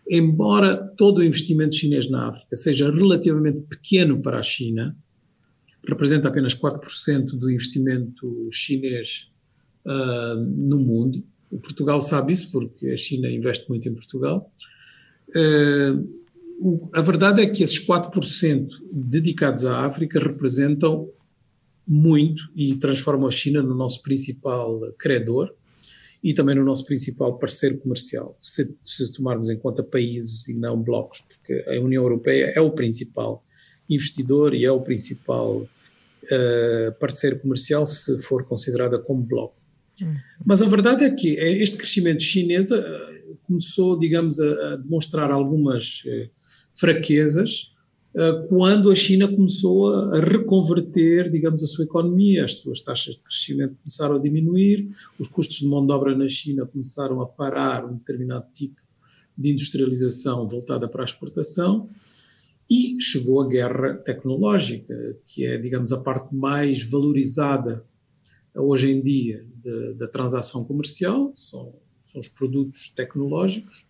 Embora 0.09 0.77
todo 0.97 1.19
o 1.19 1.23
investimento 1.23 1.75
chinês 1.75 2.09
na 2.09 2.27
África 2.27 2.55
seja 2.55 2.91
relativamente 2.91 3.61
pequeno 3.61 4.21
para 4.21 4.39
a 4.39 4.43
China, 4.43 4.97
representa 5.87 6.27
apenas 6.27 6.53
4% 6.53 7.27
do 7.37 7.49
investimento 7.49 8.49
chinês 8.51 9.29
uh, 9.85 10.35
no 10.35 10.79
mundo. 10.79 11.23
O 11.49 11.57
Portugal 11.57 12.01
sabe 12.01 12.33
isso 12.33 12.51
porque 12.51 12.89
a 12.89 12.97
China 12.97 13.29
investe 13.29 13.69
muito 13.69 13.87
em 13.87 13.93
Portugal. 13.93 14.51
Uh, 15.29 16.21
o, 16.59 16.89
a 16.93 17.01
verdade 17.01 17.41
é 17.41 17.47
que 17.47 17.63
esses 17.63 17.85
4% 17.85 18.69
dedicados 18.91 19.65
à 19.65 19.85
África 19.85 20.19
representam 20.19 21.09
muito 21.87 22.43
e 22.55 22.75
transforma 22.75 23.27
a 23.27 23.31
China 23.31 23.61
no 23.61 23.75
nosso 23.75 24.01
principal 24.01 24.79
credor 24.97 25.53
e 26.23 26.33
também 26.33 26.55
no 26.55 26.63
nosso 26.63 26.85
principal 26.85 27.37
parceiro 27.39 27.77
comercial, 27.79 28.35
se, 28.37 28.75
se 28.85 29.11
tomarmos 29.11 29.49
em 29.49 29.57
conta 29.57 29.81
países 29.83 30.47
e 30.47 30.53
não 30.53 30.81
blocos, 30.81 31.21
porque 31.21 31.65
a 31.67 31.79
União 31.81 32.03
Europeia 32.03 32.53
é 32.55 32.61
o 32.61 32.71
principal 32.71 33.43
investidor 33.89 34.53
e 34.53 34.63
é 34.63 34.71
o 34.71 34.81
principal 34.81 35.57
uh, 35.57 36.99
parceiro 36.99 37.39
comercial 37.39 37.85
se 37.85 38.21
for 38.21 38.45
considerada 38.45 38.99
como 38.99 39.23
bloco. 39.23 39.55
Hum. 40.01 40.15
Mas 40.45 40.61
a 40.61 40.67
verdade 40.67 41.03
é 41.03 41.09
que 41.09 41.37
é, 41.37 41.51
este 41.61 41.75
crescimento 41.75 42.21
chinês 42.21 42.69
uh, 42.69 42.77
começou, 43.43 43.97
digamos, 43.97 44.39
a, 44.39 44.73
a 44.73 44.75
demonstrar 44.77 45.31
algumas 45.31 46.03
fraquezas 46.73 47.67
eh, 47.67 47.80
quando 48.49 48.91
a 48.91 48.95
China 48.95 49.27
começou 49.27 49.89
a 49.89 50.19
reconverter, 50.19 51.31
digamos, 51.31 51.63
a 51.63 51.67
sua 51.67 51.85
economia, 51.85 52.43
as 52.43 52.57
suas 52.57 52.81
taxas 52.81 53.15
de 53.15 53.23
crescimento 53.23 53.77
começaram 53.77 54.15
a 54.15 54.19
diminuir, 54.19 54.89
os 55.17 55.27
custos 55.27 55.57
de 55.57 55.67
mão 55.67 55.85
de 55.85 55.93
obra 55.93 56.15
na 56.15 56.27
China 56.27 56.65
começaram 56.65 57.21
a 57.21 57.25
parar 57.25 57.85
um 57.85 57.95
determinado 57.95 58.45
tipo 58.53 58.81
de 59.37 59.51
industrialização 59.51 60.47
voltada 60.47 60.87
para 60.89 61.03
a 61.03 61.05
exportação 61.05 61.89
e 62.69 62.97
chegou 63.01 63.41
a 63.41 63.47
guerra 63.47 63.95
tecnológica, 63.95 65.17
que 65.25 65.45
é, 65.45 65.57
digamos, 65.57 65.91
a 65.91 66.01
parte 66.01 66.35
mais 66.35 66.83
valorizada 66.83 67.85
hoje 68.55 68.91
em 68.91 69.01
dia 69.01 69.45
da 69.97 70.07
transação 70.07 70.65
comercial, 70.65 71.31
são, 71.35 71.73
são 72.03 72.19
os 72.19 72.27
produtos 72.27 72.89
tecnológicos, 72.89 73.85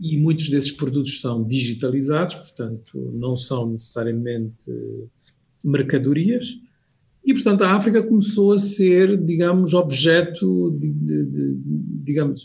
e 0.00 0.16
muitos 0.16 0.48
desses 0.48 0.72
produtos 0.72 1.20
são 1.20 1.44
digitalizados, 1.44 2.34
portanto, 2.34 3.12
não 3.14 3.36
são 3.36 3.70
necessariamente 3.70 4.66
mercadorias, 5.62 6.58
e, 7.24 7.32
portanto, 7.32 7.62
a 7.62 7.74
África 7.74 8.02
começou 8.02 8.52
a 8.52 8.58
ser, 8.58 9.16
digamos, 9.16 9.72
objeto 9.72 10.76
de, 10.78 10.92
de, 10.92 11.26
de, 11.26 11.60
digamos, 12.04 12.44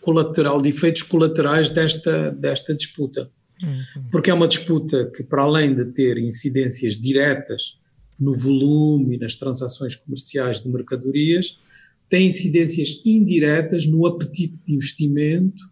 colateral, 0.00 0.62
de 0.62 0.68
efeitos 0.68 1.02
colaterais 1.02 1.70
desta, 1.70 2.30
desta 2.30 2.72
disputa. 2.72 3.28
Uhum. 3.60 4.04
Porque 4.12 4.30
é 4.30 4.34
uma 4.34 4.46
disputa 4.46 5.10
que, 5.14 5.24
para 5.24 5.42
além 5.42 5.74
de 5.74 5.86
ter 5.86 6.18
incidências 6.18 6.94
diretas 6.94 7.78
no 8.18 8.36
volume 8.36 9.16
e 9.16 9.18
nas 9.18 9.34
transações 9.34 9.96
comerciais 9.96 10.60
de 10.60 10.68
mercadorias, 10.68 11.58
tem 12.08 12.28
incidências 12.28 13.00
indiretas 13.04 13.86
no 13.86 14.06
apetite 14.06 14.64
de 14.64 14.74
investimento 14.74 15.71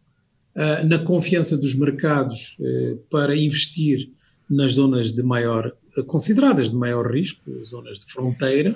uh, 0.54 0.87
na 0.87 0.99
confiança 0.99 1.57
dos 1.57 1.75
mercados 1.75 2.57
uh, 2.61 2.97
para 3.11 3.37
investir 3.37 4.11
nas 4.49 4.75
zonas 4.75 5.12
de 5.12 5.23
maior, 5.23 5.73
uh, 5.97 6.04
consideradas 6.04 6.71
de 6.71 6.76
maior 6.76 7.12
risco, 7.12 7.42
zonas 7.64 8.00
de 8.00 8.12
fronteira, 8.12 8.75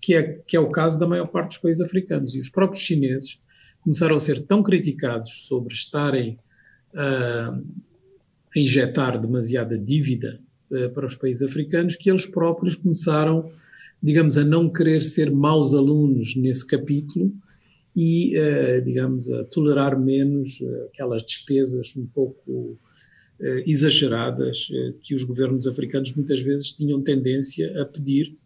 que 0.00 0.14
é, 0.14 0.40
que 0.46 0.56
é 0.56 0.60
o 0.60 0.70
caso 0.70 0.98
da 0.98 1.06
maior 1.06 1.26
parte 1.26 1.50
dos 1.50 1.58
países 1.58 1.80
africanos. 1.80 2.34
E 2.34 2.38
os 2.38 2.48
próprios 2.48 2.82
chineses 2.82 3.38
começaram 3.82 4.16
a 4.16 4.20
ser 4.20 4.40
tão 4.40 4.62
criticados 4.62 5.46
sobre 5.46 5.74
estarem 5.74 6.38
a 6.92 7.52
injetar 8.56 9.16
demasiada 9.20 9.78
dívida 9.78 10.40
para 10.92 11.06
os 11.06 11.14
países 11.14 11.42
africanos 11.42 11.94
que 11.94 12.10
eles 12.10 12.26
próprios 12.26 12.74
começaram, 12.74 13.48
digamos, 14.02 14.36
a 14.36 14.44
não 14.44 14.68
querer 14.68 15.02
ser 15.02 15.30
maus 15.30 15.72
alunos 15.72 16.34
nesse 16.34 16.66
capítulo 16.66 17.32
e, 17.96 18.34
digamos, 18.84 19.30
a 19.30 19.44
tolerar 19.44 19.98
menos 19.98 20.62
aquelas 20.92 21.22
despesas 21.22 21.94
um 21.96 22.06
pouco 22.06 22.78
exageradas 23.66 24.68
que 25.02 25.14
os 25.14 25.24
governos 25.24 25.66
africanos 25.66 26.14
muitas 26.14 26.40
vezes 26.40 26.72
tinham 26.72 27.02
tendência 27.02 27.82
a 27.82 27.86
pedir 27.86 28.36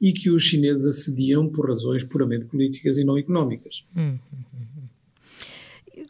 e 0.00 0.12
que 0.12 0.30
os 0.30 0.42
chineses 0.42 0.86
acediam 0.86 1.48
por 1.48 1.68
razões 1.68 2.04
puramente 2.04 2.46
políticas 2.46 2.98
e 2.98 3.04
não 3.04 3.16
económicas. 3.16 3.84
Hum, 3.96 4.18
hum, 4.32 4.38
hum. 4.54 4.66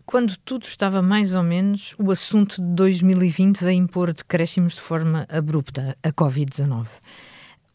Quando 0.05 0.37
tudo 0.45 0.67
estava 0.67 1.03
mais 1.03 1.35
ou 1.35 1.43
menos, 1.43 1.95
o 1.99 2.11
assunto 2.11 2.63
de 2.63 2.75
2020 2.75 3.59
veio 3.59 3.79
impor 3.79 4.13
decréscimos 4.13 4.75
de 4.75 4.81
forma 4.81 5.27
abrupta, 5.29 5.97
a 6.03 6.13
Covid-19. 6.13 6.87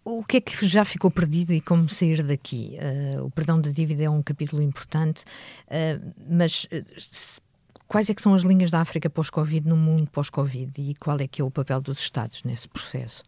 O 0.03 0.24
que 0.24 0.38
é 0.38 0.41
que 0.41 0.65
já 0.65 0.84
ficou 0.84 1.12
perdido 1.12 1.53
e 1.53 1.62
como 1.62 1.88
sair 1.88 2.24
daqui? 2.24 2.75
Uh, 3.15 3.25
o 3.25 3.29
perdão 3.29 3.62
da 3.62 3.70
dívida 3.70 4.03
é 4.03 4.10
um 4.10 4.24
capítulo 4.24 4.60
importante, 4.62 5.24
uh, 5.67 6.13
mas 6.27 6.63
uh, 6.65 7.41
quais 7.88 8.10
é 8.10 8.13
que 8.15 8.22
são 8.22 8.34
as 8.34 8.41
linhas 8.41 8.72
da 8.72 8.81
África 8.81 9.12
pós-Covid 9.12 9.67
no 9.67 9.77
mundo 9.77 10.10
pós-Covid 10.12 10.72
e 10.81 10.96
qual 10.96 11.20
é 11.20 11.27
que 11.27 11.39
é 11.39 11.46
o 11.46 11.51
papel 11.51 11.79
dos 11.79 12.00
Estados 12.00 12.43
nesse 12.43 12.67
processo? 12.67 13.24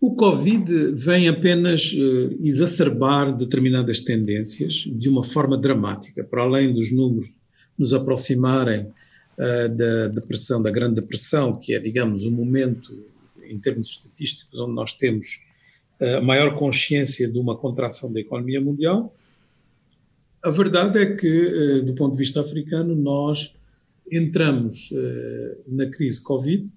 O 0.00 0.14
Covid 0.16 0.94
vem 0.94 1.28
apenas 1.28 1.92
uh, 1.92 2.46
exacerbar 2.46 3.36
determinadas 3.36 4.00
tendências 4.00 4.86
de 4.90 5.10
uma 5.10 5.22
forma 5.22 5.58
dramática, 5.58 6.24
para 6.24 6.42
além 6.42 6.72
dos 6.72 6.90
números 6.90 7.28
nos 7.78 7.92
aproximarem 7.92 8.86
da 9.36 10.06
depressão, 10.06 10.62
da 10.62 10.70
Grande 10.70 10.94
Depressão, 10.94 11.56
que 11.56 11.74
é, 11.74 11.80
digamos, 11.80 12.22
o 12.22 12.28
um 12.28 12.30
momento, 12.30 12.96
em 13.48 13.58
termos 13.58 13.88
estatísticos, 13.88 14.60
onde 14.60 14.74
nós 14.74 14.92
temos 14.92 15.40
uh, 16.00 16.16
a 16.18 16.20
maior 16.20 16.56
consciência 16.56 17.28
de 17.28 17.38
uma 17.38 17.56
contração 17.56 18.12
da 18.12 18.20
economia 18.20 18.60
mundial. 18.60 19.14
A 20.44 20.50
verdade 20.50 20.98
é 20.98 21.16
que, 21.16 21.82
do 21.86 21.94
ponto 21.94 22.12
de 22.12 22.18
vista 22.18 22.42
africano, 22.42 22.94
nós 22.94 23.54
entramos 24.12 24.92
na 25.66 25.86
crise 25.86 26.22
Covid 26.22 26.70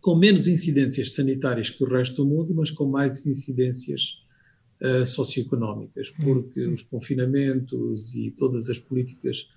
com 0.00 0.14
menos 0.14 0.48
incidências 0.48 1.12
sanitárias 1.12 1.70
que 1.70 1.82
o 1.82 1.86
resto 1.86 2.16
do 2.16 2.26
mundo, 2.26 2.54
mas 2.54 2.70
com 2.70 2.84
mais 2.86 3.26
incidências 3.26 4.23
uh, 4.80 5.04
socioeconómicas, 5.04 6.10
porque 6.10 6.64
uhum. 6.66 6.72
os 6.72 6.82
confinamentos 6.82 8.14
e 8.14 8.30
todas 8.30 8.68
as 8.70 8.78
políticas 8.78 9.48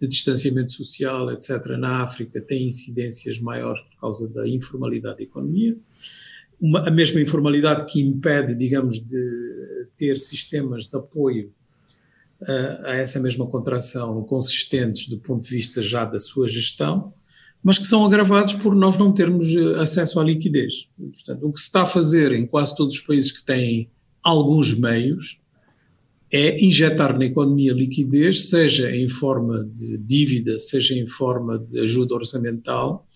de 0.00 0.06
distanciamento 0.06 0.72
social, 0.72 1.30
etc., 1.30 1.66
na 1.78 2.02
África 2.02 2.40
têm 2.40 2.66
incidências 2.66 3.40
maiores 3.40 3.80
por 3.82 4.00
causa 4.00 4.28
da 4.28 4.46
informalidade 4.46 5.18
da 5.18 5.22
economia. 5.24 5.76
Uma, 6.60 6.88
a 6.88 6.90
mesma 6.90 7.20
informalidade 7.20 7.90
que 7.90 8.00
impede, 8.00 8.54
digamos, 8.54 9.00
de 9.00 9.86
ter 9.96 10.18
sistemas 10.18 10.86
de 10.86 10.96
apoio 10.96 11.52
uh, 12.42 12.86
a 12.86 12.94
essa 12.94 13.20
mesma 13.20 13.46
contração 13.46 14.22
consistentes 14.24 15.08
do 15.08 15.18
ponto 15.18 15.44
de 15.44 15.54
vista 15.54 15.82
já 15.82 16.04
da 16.04 16.18
sua 16.18 16.48
gestão, 16.48 17.12
mas 17.62 17.78
que 17.78 17.86
são 17.86 18.04
agravados 18.04 18.54
por 18.54 18.76
nós 18.76 18.96
não 18.96 19.12
termos 19.12 19.48
eh, 19.48 19.80
acesso 19.80 20.20
à 20.20 20.24
liquidez. 20.24 20.88
Portanto, 20.96 21.48
o 21.48 21.52
que 21.52 21.58
se 21.58 21.66
está 21.66 21.82
a 21.82 21.86
fazer 21.86 22.30
em 22.30 22.46
quase 22.46 22.76
todos 22.76 22.94
os 22.94 23.00
países 23.00 23.32
que 23.32 23.44
têm 23.44 23.90
alguns 24.26 24.74
meios 24.74 25.40
é 26.32 26.64
injetar 26.64 27.16
na 27.16 27.24
economia 27.24 27.72
liquidez, 27.72 28.48
seja 28.48 28.90
em 28.94 29.08
forma 29.08 29.64
de 29.64 29.96
dívida, 29.98 30.58
seja 30.58 30.94
em 30.94 31.06
forma 31.06 31.58
de 31.58 31.78
ajuda 31.78 32.16
orçamental. 32.16 33.06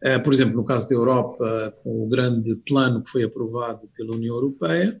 Eh, 0.00 0.18
por 0.20 0.32
exemplo, 0.32 0.54
no 0.54 0.64
caso 0.64 0.88
da 0.88 0.94
Europa, 0.94 1.74
com 1.82 2.04
o 2.04 2.08
grande 2.08 2.54
plano 2.64 3.02
que 3.02 3.10
foi 3.10 3.24
aprovado 3.24 3.88
pela 3.96 4.14
União 4.14 4.36
Europeia, 4.36 5.00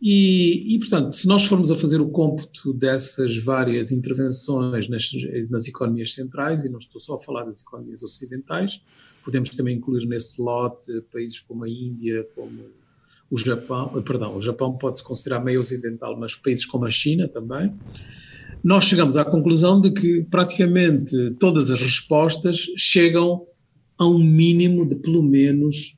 e, 0.00 0.74
e, 0.74 0.78
portanto, 0.78 1.16
se 1.16 1.26
nós 1.26 1.46
formos 1.46 1.70
a 1.70 1.78
fazer 1.78 2.02
o 2.02 2.10
cômputo 2.10 2.74
dessas 2.74 3.38
várias 3.38 3.90
intervenções 3.90 4.88
nas, 4.90 5.10
nas, 5.48 5.66
economias 5.66 6.12
centrais, 6.12 6.64
e 6.64 6.68
não 6.68 6.78
estou 6.78 7.00
só 7.00 7.14
a 7.14 7.18
falar 7.18 7.44
das 7.44 7.62
economias 7.62 8.02
ocidentais, 8.02 8.82
podemos 9.24 9.48
também 9.56 9.78
incluir 9.78 10.06
nesse 10.06 10.40
lote 10.40 11.00
países 11.10 11.40
como 11.40 11.64
a 11.64 11.68
Índia, 11.68 12.28
como 12.34 12.66
o 13.30 13.38
Japão, 13.38 13.92
eh, 13.96 14.00
perdão, 14.00 14.36
o 14.36 14.40
Japão 14.40 14.76
pode-se 14.76 15.02
considerar 15.02 15.42
meio 15.42 15.60
ocidental, 15.60 16.18
mas 16.18 16.34
países 16.34 16.64
como 16.64 16.84
a 16.84 16.90
China 16.90 17.28
também, 17.28 17.74
nós 18.62 18.84
chegamos 18.84 19.16
à 19.16 19.24
conclusão 19.24 19.80
de 19.80 19.90
que 19.90 20.24
praticamente 20.30 21.30
todas 21.38 21.70
as 21.70 21.80
respostas 21.80 22.66
chegam 22.76 23.46
a 23.98 24.06
um 24.06 24.18
mínimo 24.18 24.86
de 24.86 24.96
pelo 24.96 25.22
menos 25.22 25.96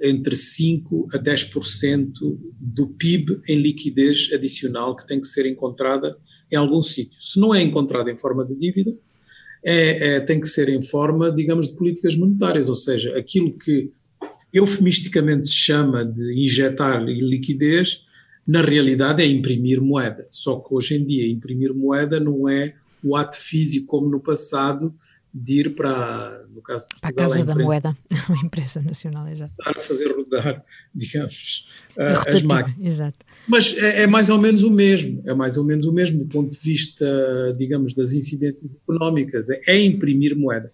entre 0.00 0.36
5% 0.36 1.06
a 1.12 1.18
10% 1.18 2.12
do 2.58 2.86
PIB 2.88 3.40
em 3.48 3.56
liquidez 3.56 4.30
adicional 4.32 4.94
que 4.94 5.06
tem 5.06 5.20
que 5.20 5.26
ser 5.26 5.46
encontrada 5.46 6.16
em 6.50 6.56
algum 6.56 6.80
sítio. 6.80 7.20
Se 7.20 7.38
não 7.38 7.54
é 7.54 7.60
encontrada 7.60 8.10
em 8.10 8.16
forma 8.16 8.44
de 8.44 8.54
dívida, 8.56 8.96
é, 9.64 10.16
é, 10.16 10.20
tem 10.20 10.40
que 10.40 10.46
ser 10.46 10.68
em 10.68 10.80
forma, 10.80 11.32
digamos, 11.32 11.68
de 11.68 11.74
políticas 11.74 12.14
monetárias, 12.14 12.68
ou 12.68 12.76
seja, 12.76 13.16
aquilo 13.18 13.56
que 13.58 13.90
eufemisticamente 14.52 15.48
se 15.48 15.54
chama 15.54 16.04
de 16.04 16.44
injetar 16.44 17.02
liquidez, 17.02 18.04
na 18.46 18.62
realidade 18.62 19.22
é 19.22 19.26
imprimir 19.26 19.80
moeda. 19.80 20.26
Só 20.30 20.58
que 20.60 20.74
hoje 20.74 20.94
em 20.94 21.04
dia 21.04 21.30
imprimir 21.30 21.74
moeda 21.74 22.18
não 22.18 22.48
é 22.48 22.74
o 23.02 23.16
ato 23.16 23.36
físico 23.36 23.86
como 23.86 24.08
no 24.08 24.20
passado 24.20 24.94
de 25.32 25.60
ir 25.60 25.74
para, 25.74 26.46
no 26.48 26.62
caso 26.62 26.86
de 26.88 27.00
Portugal, 27.00 27.14
para 27.14 27.24
a 27.24 27.28
Casa 27.28 27.42
a 27.42 27.54
da 27.54 27.54
Moeda, 27.54 27.96
a 28.10 28.44
empresa 28.44 28.80
nacional, 28.80 29.28
exato. 29.28 29.52
a 29.64 29.74
fazer 29.74 30.10
rodar, 30.16 30.64
digamos, 30.94 31.68
uh, 31.96 32.28
as 32.28 32.42
máquinas. 32.42 32.94
Exato. 32.94 33.18
Mas 33.48 33.74
é, 33.78 34.02
é, 34.02 34.06
mais 34.06 34.28
ou 34.28 34.38
menos 34.38 34.62
o 34.62 34.70
mesmo, 34.70 35.22
é 35.24 35.32
mais 35.32 35.56
ou 35.56 35.64
menos 35.64 35.86
o 35.86 35.92
mesmo 35.92 36.18
do 36.18 36.26
ponto 36.26 36.50
de 36.50 36.58
vista, 36.58 37.06
digamos, 37.56 37.94
das 37.94 38.12
incidências 38.12 38.76
económicas, 38.76 39.48
é, 39.48 39.60
é 39.68 39.82
imprimir 39.82 40.36
moeda. 40.36 40.70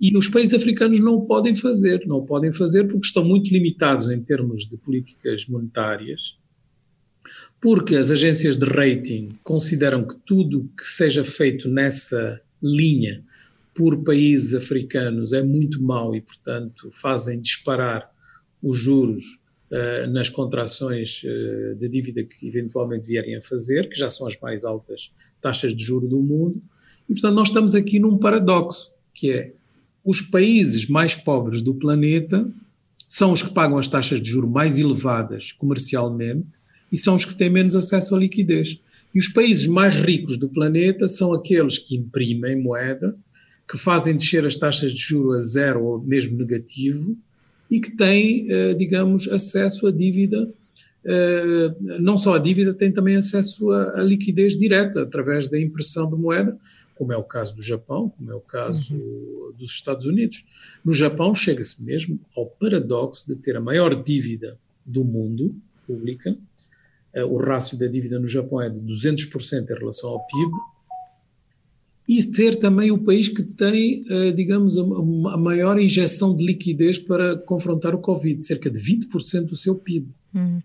E 0.00 0.16
os 0.16 0.28
países 0.28 0.54
africanos 0.54 1.00
não 1.00 1.14
o 1.14 1.26
podem 1.26 1.56
fazer, 1.56 2.06
não 2.06 2.18
o 2.18 2.26
podem 2.26 2.52
fazer 2.52 2.84
porque 2.84 3.06
estão 3.06 3.24
muito 3.24 3.52
limitados 3.52 4.08
em 4.08 4.20
termos 4.22 4.68
de 4.68 4.76
políticas 4.76 5.46
monetárias, 5.46 6.38
porque 7.60 7.96
as 7.96 8.10
agências 8.10 8.56
de 8.56 8.66
rating 8.66 9.30
consideram 9.42 10.06
que 10.06 10.16
tudo 10.24 10.70
que 10.78 10.84
seja 10.84 11.24
feito 11.24 11.68
nessa 11.68 12.40
linha 12.62 13.24
por 13.74 14.04
países 14.04 14.54
africanos 14.54 15.32
é 15.32 15.42
muito 15.42 15.82
mau 15.82 16.14
e, 16.14 16.20
portanto, 16.20 16.88
fazem 16.92 17.40
disparar 17.40 18.08
os 18.62 18.78
juros 18.78 19.41
nas 20.10 20.28
contrações 20.28 21.22
uh, 21.22 21.74
de 21.76 21.88
dívida 21.88 22.22
que 22.22 22.46
eventualmente 22.46 23.06
vierem 23.06 23.36
a 23.36 23.42
fazer, 23.42 23.88
que 23.88 23.98
já 23.98 24.10
são 24.10 24.26
as 24.26 24.38
mais 24.38 24.64
altas 24.64 25.12
taxas 25.40 25.74
de 25.74 25.82
juro 25.82 26.06
do 26.06 26.20
mundo. 26.20 26.62
E, 27.08 27.14
portanto, 27.14 27.34
nós 27.34 27.48
estamos 27.48 27.74
aqui 27.74 27.98
num 27.98 28.18
paradoxo, 28.18 28.92
que 29.14 29.30
é 29.30 29.52
os 30.04 30.20
países 30.20 30.88
mais 30.88 31.14
pobres 31.14 31.62
do 31.62 31.74
planeta 31.74 32.52
são 33.06 33.32
os 33.32 33.42
que 33.42 33.52
pagam 33.52 33.78
as 33.78 33.88
taxas 33.88 34.20
de 34.20 34.30
juro 34.30 34.48
mais 34.48 34.78
elevadas 34.78 35.52
comercialmente 35.52 36.56
e 36.90 36.96
são 36.96 37.14
os 37.14 37.24
que 37.24 37.34
têm 37.34 37.50
menos 37.50 37.76
acesso 37.76 38.14
à 38.14 38.18
liquidez. 38.18 38.80
E 39.14 39.18
os 39.18 39.28
países 39.28 39.66
mais 39.66 39.94
ricos 39.94 40.38
do 40.38 40.48
planeta 40.48 41.06
são 41.08 41.32
aqueles 41.32 41.78
que 41.78 41.96
imprimem 41.96 42.60
moeda 42.60 43.16
que 43.70 43.78
fazem 43.78 44.16
descer 44.16 44.46
as 44.46 44.56
taxas 44.56 44.92
de 44.92 45.00
juro 45.00 45.32
a 45.32 45.38
zero 45.38 45.84
ou 45.84 46.02
mesmo 46.02 46.36
negativo 46.36 47.16
e 47.72 47.80
que 47.80 47.96
têm, 47.96 48.46
eh, 48.50 48.74
digamos, 48.74 49.26
acesso 49.28 49.86
à 49.86 49.90
dívida, 49.90 50.52
eh, 51.06 51.74
não 52.00 52.18
só 52.18 52.34
a 52.34 52.38
dívida, 52.38 52.74
têm 52.74 52.92
também 52.92 53.16
acesso 53.16 53.70
à 53.70 54.02
liquidez 54.02 54.58
direta 54.58 55.00
através 55.00 55.48
da 55.48 55.58
impressão 55.58 56.08
de 56.10 56.14
moeda, 56.14 56.58
como 56.94 57.14
é 57.14 57.16
o 57.16 57.24
caso 57.24 57.56
do 57.56 57.62
Japão, 57.62 58.10
como 58.10 58.30
é 58.30 58.34
o 58.34 58.40
caso 58.40 58.94
uhum. 58.94 59.54
dos 59.58 59.70
Estados 59.70 60.04
Unidos. 60.04 60.44
No 60.84 60.92
Japão 60.92 61.34
chega-se 61.34 61.82
mesmo 61.82 62.20
ao 62.36 62.44
paradoxo 62.44 63.26
de 63.26 63.36
ter 63.36 63.56
a 63.56 63.60
maior 63.60 63.94
dívida 63.94 64.58
do 64.84 65.02
mundo, 65.02 65.56
pública, 65.86 66.36
eh, 67.14 67.24
o 67.24 67.38
rácio 67.38 67.78
da 67.78 67.86
dívida 67.86 68.20
no 68.20 68.28
Japão 68.28 68.60
é 68.60 68.68
de 68.68 68.80
200% 68.80 69.70
em 69.70 69.78
relação 69.78 70.10
ao 70.10 70.26
PIB, 70.26 70.52
e 72.08 72.20
ser 72.20 72.56
também 72.56 72.90
o 72.90 72.98
país 72.98 73.28
que 73.28 73.42
tem, 73.42 74.04
eh, 74.10 74.32
digamos, 74.32 74.76
a 74.76 75.36
maior 75.36 75.80
injeção 75.80 76.36
de 76.36 76.44
liquidez 76.44 76.98
para 76.98 77.36
confrontar 77.36 77.94
o 77.94 78.00
Covid, 78.00 78.42
cerca 78.42 78.70
de 78.70 78.78
20% 78.78 79.46
do 79.46 79.56
seu 79.56 79.76
PIB. 79.76 80.08
Hum. 80.34 80.60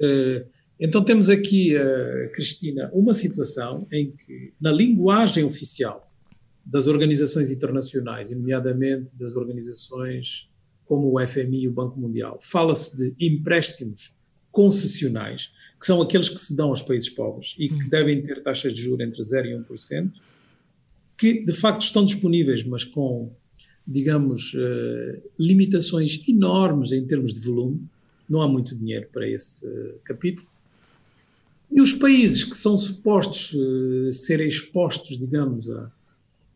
Eh, 0.00 0.46
então 0.80 1.04
temos 1.04 1.28
aqui, 1.28 1.76
eh, 1.76 2.30
Cristina, 2.34 2.90
uma 2.92 3.14
situação 3.14 3.86
em 3.92 4.10
que, 4.10 4.52
na 4.60 4.72
linguagem 4.72 5.44
oficial 5.44 6.10
das 6.64 6.86
organizações 6.86 7.50
internacionais, 7.50 8.30
nomeadamente 8.30 9.12
das 9.16 9.36
organizações 9.36 10.48
como 10.84 11.12
o 11.12 11.26
FMI 11.26 11.64
e 11.64 11.68
o 11.68 11.72
Banco 11.72 11.98
Mundial, 11.98 12.38
fala-se 12.40 12.96
de 12.96 13.26
empréstimos 13.26 14.14
concessionais, 14.50 15.52
que 15.78 15.86
são 15.86 16.00
aqueles 16.00 16.28
que 16.28 16.40
se 16.40 16.56
dão 16.56 16.70
aos 16.70 16.80
países 16.80 17.10
pobres 17.10 17.54
e 17.58 17.68
que 17.68 17.74
hum. 17.74 17.88
devem 17.90 18.22
ter 18.22 18.42
taxas 18.42 18.72
de 18.72 18.80
juros 18.80 19.06
entre 19.06 19.20
0% 19.20 19.44
e 19.46 19.74
1%, 19.74 20.12
que 21.16 21.44
de 21.44 21.52
facto 21.52 21.82
estão 21.82 22.04
disponíveis, 22.04 22.64
mas 22.64 22.84
com 22.84 23.30
digamos, 23.86 24.52
uh, 24.54 25.22
limitações 25.38 26.28
enormes 26.28 26.90
em 26.90 27.06
termos 27.06 27.32
de 27.32 27.40
volume, 27.40 27.80
não 28.28 28.42
há 28.42 28.48
muito 28.48 28.74
dinheiro 28.74 29.06
para 29.12 29.28
esse 29.28 29.64
uh, 29.66 29.94
capítulo. 30.04 30.48
E 31.70 31.80
os 31.80 31.92
países 31.92 32.42
que 32.42 32.56
são 32.56 32.76
supostos 32.76 33.52
uh, 33.52 34.12
serem 34.12 34.48
expostos, 34.48 35.16
digamos, 35.16 35.70
a, 35.70 35.92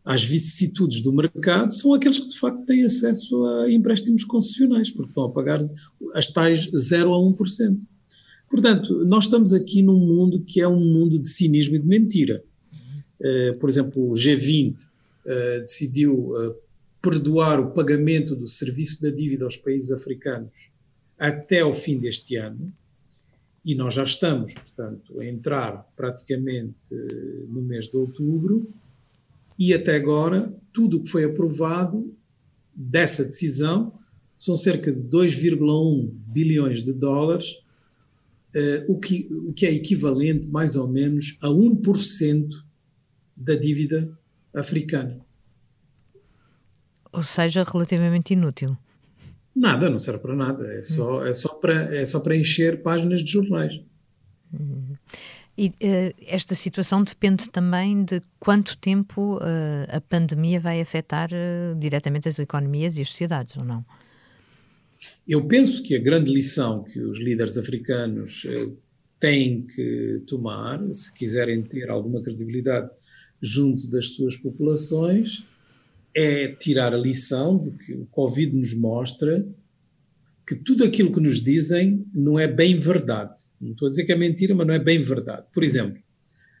às 0.03 0.23
vicissitudes 0.23 1.01
do 1.01 1.13
mercado 1.13 1.71
são 1.71 1.93
aqueles 1.93 2.19
que 2.19 2.27
de 2.27 2.37
facto 2.37 2.65
têm 2.65 2.83
acesso 2.83 3.45
a 3.45 3.71
empréstimos 3.71 4.25
concessionais, 4.25 4.91
porque 4.91 5.11
estão 5.11 5.23
a 5.23 5.29
pagar 5.29 5.59
as 6.13 6.27
tais 6.27 6.69
0 6.75 7.13
a 7.13 7.17
1%. 7.17 7.79
Portanto, 8.49 9.05
nós 9.05 9.25
estamos 9.25 9.53
aqui 9.53 9.81
num 9.81 9.97
mundo 9.97 10.41
que 10.41 10.59
é 10.59 10.67
um 10.67 10.79
mundo 10.79 11.17
de 11.17 11.29
cinismo 11.29 11.77
e 11.77 11.79
de 11.79 11.87
mentira. 11.87 12.43
Uh, 13.21 13.55
por 13.59 13.69
exemplo, 13.69 14.09
o 14.09 14.13
G20 14.13 14.81
uh, 14.81 15.61
decidiu 15.61 16.31
uh, 16.31 16.55
perdoar 16.99 17.59
o 17.59 17.69
pagamento 17.69 18.35
do 18.35 18.47
serviço 18.47 18.99
da 19.03 19.11
dívida 19.11 19.45
aos 19.45 19.55
países 19.55 19.91
africanos 19.91 20.71
até 21.19 21.59
ao 21.59 21.71
fim 21.71 21.99
deste 21.99 22.35
ano, 22.35 22.73
e 23.63 23.75
nós 23.75 23.93
já 23.93 24.03
estamos, 24.03 24.55
portanto, 24.55 25.19
a 25.19 25.25
entrar 25.25 25.87
praticamente 25.95 26.95
no 27.47 27.61
mês 27.61 27.89
de 27.89 27.95
outubro, 27.95 28.67
e 29.57 29.71
até 29.71 29.95
agora, 29.95 30.51
tudo 30.73 30.97
o 30.97 31.03
que 31.03 31.09
foi 31.09 31.23
aprovado 31.23 32.11
dessa 32.73 33.23
decisão 33.23 33.93
são 34.35 34.55
cerca 34.55 34.91
de 34.91 35.03
2,1 35.03 36.09
bilhões 36.25 36.81
de 36.81 36.91
dólares, 36.91 37.59
o, 38.87 38.97
que, 38.97 39.27
o 39.47 39.53
que 39.53 39.67
é 39.67 39.71
equivalente 39.71 40.47
mais 40.47 40.75
ou 40.75 40.87
menos 40.87 41.37
a 41.39 41.49
1% 41.49 42.63
da 43.43 43.55
dívida 43.55 44.17
africana. 44.53 45.19
Ou 47.11 47.23
seja, 47.23 47.63
relativamente 47.63 48.33
inútil. 48.33 48.77
Nada, 49.55 49.89
não 49.89 49.99
serve 49.99 50.19
para 50.19 50.35
nada. 50.35 50.65
É 50.73 50.83
só, 50.83 51.19
hum. 51.19 51.25
é 51.25 51.33
só, 51.33 51.49
para, 51.49 51.95
é 51.95 52.05
só 52.05 52.19
para 52.19 52.35
encher 52.37 52.81
páginas 52.81 53.23
de 53.23 53.31
jornais. 53.31 53.81
Hum. 54.53 54.95
E 55.57 55.67
uh, 55.67 56.15
esta 56.25 56.55
situação 56.55 57.03
depende 57.03 57.49
também 57.49 58.05
de 58.05 58.21
quanto 58.39 58.77
tempo 58.77 59.35
uh, 59.37 59.41
a 59.89 59.99
pandemia 59.99 60.59
vai 60.59 60.79
afetar 60.79 61.29
uh, 61.31 61.77
diretamente 61.77 62.29
as 62.29 62.39
economias 62.39 62.95
e 62.95 63.01
as 63.01 63.09
sociedades, 63.09 63.57
ou 63.57 63.65
não? 63.65 63.85
Eu 65.27 65.45
penso 65.47 65.83
que 65.83 65.95
a 65.95 65.99
grande 65.99 66.31
lição 66.31 66.83
que 66.83 66.99
os 66.99 67.19
líderes 67.19 67.57
africanos 67.57 68.45
têm 69.19 69.65
que 69.65 70.23
tomar, 70.27 70.79
se 70.91 71.13
quiserem 71.13 71.63
ter 71.63 71.89
alguma 71.89 72.21
credibilidade 72.21 72.89
junto 73.41 73.89
das 73.89 74.09
suas 74.09 74.35
populações, 74.35 75.43
é 76.15 76.49
tirar 76.49 76.93
a 76.93 76.97
lição 76.97 77.57
de 77.57 77.71
que 77.71 77.93
o 77.93 78.05
Covid 78.07 78.55
nos 78.55 78.73
mostra 78.73 79.45
que 80.45 80.55
tudo 80.55 80.83
aquilo 80.83 81.11
que 81.11 81.21
nos 81.21 81.41
dizem 81.41 82.05
não 82.13 82.37
é 82.37 82.47
bem 82.47 82.77
verdade. 82.79 83.39
Não 83.59 83.71
estou 83.71 83.87
a 83.87 83.91
dizer 83.91 84.03
que 84.03 84.11
é 84.11 84.17
mentira, 84.17 84.53
mas 84.53 84.67
não 84.67 84.73
é 84.73 84.79
bem 84.79 85.01
verdade. 85.01 85.45
Por 85.53 85.63
exemplo, 85.63 86.01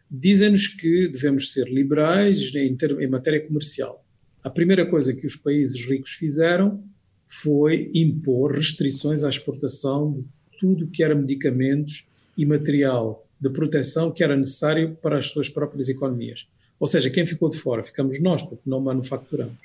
dizem-nos 0.09 0.67
que 0.67 1.07
devemos 1.07 1.51
ser 1.51 1.67
liberais 1.67 2.53
em, 2.55 2.77
em 2.99 3.07
matéria 3.07 3.45
comercial. 3.45 4.05
A 4.43 4.49
primeira 4.49 4.85
coisa 4.85 5.13
que 5.13 5.25
os 5.25 5.35
países 5.35 5.85
ricos 5.85 6.11
fizeram 6.11 6.83
foi 7.27 7.91
impor 7.93 8.55
restrições 8.55 9.23
à 9.23 9.29
exportação 9.29 10.13
de 10.13 10.25
tudo 10.59 10.87
que 10.87 11.03
era 11.03 11.15
medicamentos 11.15 12.07
e 12.37 12.45
material 12.45 13.27
de 13.39 13.49
proteção 13.49 14.11
que 14.11 14.23
era 14.23 14.35
necessário 14.35 14.97
para 15.01 15.17
as 15.17 15.27
suas 15.27 15.49
próprias 15.49 15.89
economias. 15.89 16.47
Ou 16.81 16.87
seja, 16.87 17.11
quem 17.11 17.23
ficou 17.27 17.47
de 17.47 17.59
fora 17.59 17.83
ficamos 17.83 18.19
nós, 18.19 18.41
porque 18.41 18.67
não 18.67 18.81
manufaturamos. 18.81 19.55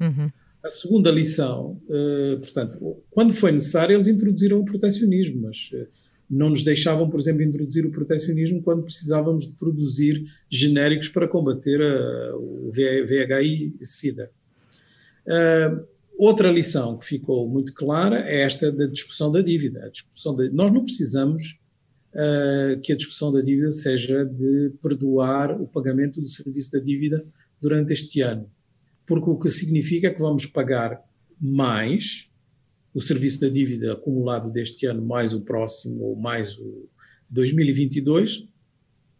Uhum. 0.00 0.30
A 0.62 0.70
segunda 0.70 1.10
lição, 1.10 1.76
uh, 1.88 2.38
portanto, 2.38 2.96
quando 3.10 3.34
foi 3.34 3.50
necessário, 3.50 3.96
eles 3.96 4.06
introduziram 4.06 4.60
o 4.60 4.64
protecionismo, 4.64 5.42
mas 5.42 5.70
uh, 5.72 5.88
não 6.30 6.50
nos 6.50 6.62
deixavam, 6.62 7.10
por 7.10 7.18
exemplo, 7.18 7.42
introduzir 7.42 7.84
o 7.84 7.90
protecionismo 7.90 8.62
quando 8.62 8.84
precisávamos 8.84 9.48
de 9.48 9.54
produzir 9.54 10.24
genéricos 10.48 11.08
para 11.08 11.26
combater 11.26 11.80
uh, 11.80 12.36
o 12.36 12.70
VHI 12.70 13.74
e 13.80 13.84
SIDA. 13.84 14.30
outra 16.16 16.52
lição 16.52 16.96
que 16.96 17.06
ficou 17.06 17.48
muito 17.48 17.74
clara 17.74 18.20
é 18.20 18.42
esta 18.42 18.70
da 18.70 18.86
discussão 18.86 19.32
da 19.32 19.42
dívida. 19.42 19.84
A 19.84 19.88
discussão 19.88 20.36
de, 20.36 20.48
nós 20.50 20.72
não 20.72 20.84
precisamos 20.84 21.58
que 22.82 22.92
a 22.92 22.96
discussão 22.96 23.30
da 23.32 23.40
dívida 23.40 23.70
seja 23.70 24.24
de 24.24 24.72
perdoar 24.82 25.60
o 25.60 25.66
pagamento 25.66 26.20
do 26.20 26.26
serviço 26.26 26.72
da 26.72 26.78
dívida 26.78 27.24
durante 27.60 27.92
este 27.92 28.20
ano. 28.20 28.50
Porque 29.06 29.28
o 29.28 29.38
que 29.38 29.50
significa 29.50 30.12
que 30.12 30.20
vamos 30.20 30.46
pagar 30.46 31.00
mais 31.40 32.30
o 32.94 33.00
serviço 33.00 33.40
da 33.42 33.48
dívida 33.48 33.92
acumulado 33.92 34.50
deste 34.50 34.86
ano, 34.86 35.04
mais 35.04 35.34
o 35.34 35.42
próximo, 35.42 36.02
ou 36.02 36.16
mais 36.16 36.58
o 36.58 36.88
2022, 37.30 38.48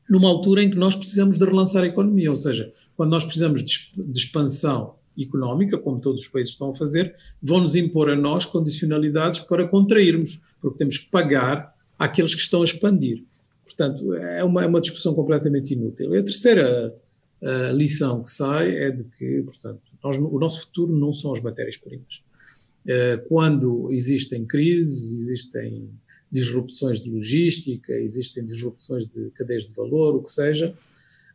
numa 0.09 0.29
altura 0.29 0.63
em 0.63 0.71
que 0.71 0.77
nós 0.77 0.97
precisamos 0.97 1.39
de 1.39 1.45
relançar 1.45 1.83
a 1.83 1.87
economia, 1.87 2.31
ou 2.31 2.37
seja, 2.37 2.73
quando 2.97 3.11
nós 3.11 3.25
precisamos 3.25 3.63
de, 3.63 3.93
expansão 4.17 4.97
económica, 5.19 5.77
como 5.77 6.01
todos 6.01 6.23
os 6.23 6.29
países 6.29 6.53
estão 6.53 6.71
a 6.71 6.75
fazer, 6.75 7.15
vão-nos 7.43 7.75
impor 7.75 8.09
a 8.09 8.17
nós 8.17 8.47
condicionalidades 8.47 9.41
para 9.41 9.69
contrairmos, 9.69 10.41
porque 10.61 10.79
temos 10.79 10.97
que 10.97 11.11
pagar 11.11 11.76
àqueles 11.99 12.35
que 12.35 12.41
estão 12.41 12.63
a 12.63 12.65
expandir. 12.65 13.25
Portanto, 13.65 14.15
é 14.15 14.45
uma, 14.45 14.65
é 14.65 14.67
uma 14.67 14.81
discussão 14.81 15.15
completamente 15.15 15.75
inútil. 15.75 16.15
E 16.15 16.19
a 16.19 16.25
terceira 16.25 16.95
a 17.43 17.73
lição 17.73 18.23
que 18.23 18.31
sai 18.31 18.75
é 18.77 18.91
de 18.91 19.05
que, 19.05 19.43
portanto, 19.43 19.83
nós, 20.03 20.17
o 20.17 20.39
nosso 20.39 20.63
futuro 20.63 20.97
não 20.97 21.13
são 21.13 21.33
as 21.33 21.41
matérias-primas. 21.41 22.23
Eh, 22.87 23.19
quando 23.29 23.93
existem 23.93 24.45
crises, 24.47 25.13
existem 25.13 25.91
disrupções 26.31 27.01
de 27.01 27.11
logística, 27.11 27.93
existem 27.93 28.45
disrupções 28.45 29.07
de 29.07 29.31
cadeias 29.31 29.67
de 29.67 29.73
valor, 29.73 30.17
o 30.17 30.23
que 30.23 30.31
seja, 30.31 30.75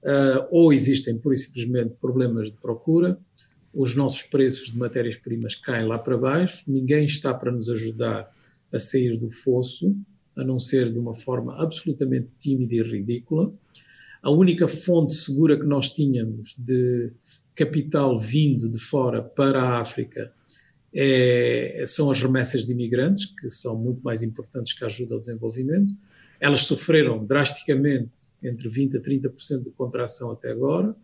eh, 0.04 0.48
ou 0.50 0.74
existem 0.74 1.18
pura 1.18 1.36
e 1.36 1.38
simplesmente 1.38 1.94
problemas 2.02 2.52
de 2.52 2.58
procura, 2.58 3.20
os 3.74 3.96
nossos 3.96 4.24
preços 4.24 4.72
de 4.72 4.78
matérias-primas 4.78 5.56
caem 5.56 5.88
lá 5.88 6.00
para 6.00 6.18
baixo, 6.18 6.64
ninguém 6.68 7.06
está 7.06 7.34
para 7.34 7.52
nos 7.52 7.70
ajudar 7.70 8.30
a 8.72 8.80
sair 8.80 9.18
do 9.18 9.30
fosso, 9.30 9.96
a 10.36 10.44
não 10.44 10.60
ser 10.60 10.92
de 10.92 10.98
uma 10.98 11.14
forma 11.14 11.62
absolutamente 11.62 12.34
tímida 12.38 12.76
e 12.76 12.82
ridícula 12.82 13.54
a 14.22 14.30
única 14.30 14.68
fonte 14.68 15.14
segura 15.14 15.58
que 15.58 15.66
nós 15.66 15.90
tínhamos 15.92 16.56
de 16.58 17.12
capital 17.56 18.18
vindo 18.20 18.70
de 18.70 18.78
fora 18.78 19.22
para 19.22 19.62
a 19.62 19.82
África 19.82 20.32
é, 20.94 21.84
são 21.88 22.12
as 22.12 22.22
remessas 22.22 22.66
de 22.66 22.74
imigrantes, 22.74 23.26
que 23.26 23.50
são 23.50 23.78
muito 23.78 24.02
mais 24.04 24.22
importantes 24.22 24.74
que 24.74 24.84
a 24.84 24.88
ajuda 24.88 25.16
ao 25.16 25.20
desenvolvimento. 25.20 25.94
Elas 26.40 26.62
sofreram 26.62 27.26
drasticamente 27.26 28.30
entre 28.44 28.70
20% 28.70 28.98
a 28.98 29.00
30% 29.00 29.64
de 29.64 29.72
contração 29.72 30.32
até 30.32 30.52
agora. 30.52 30.96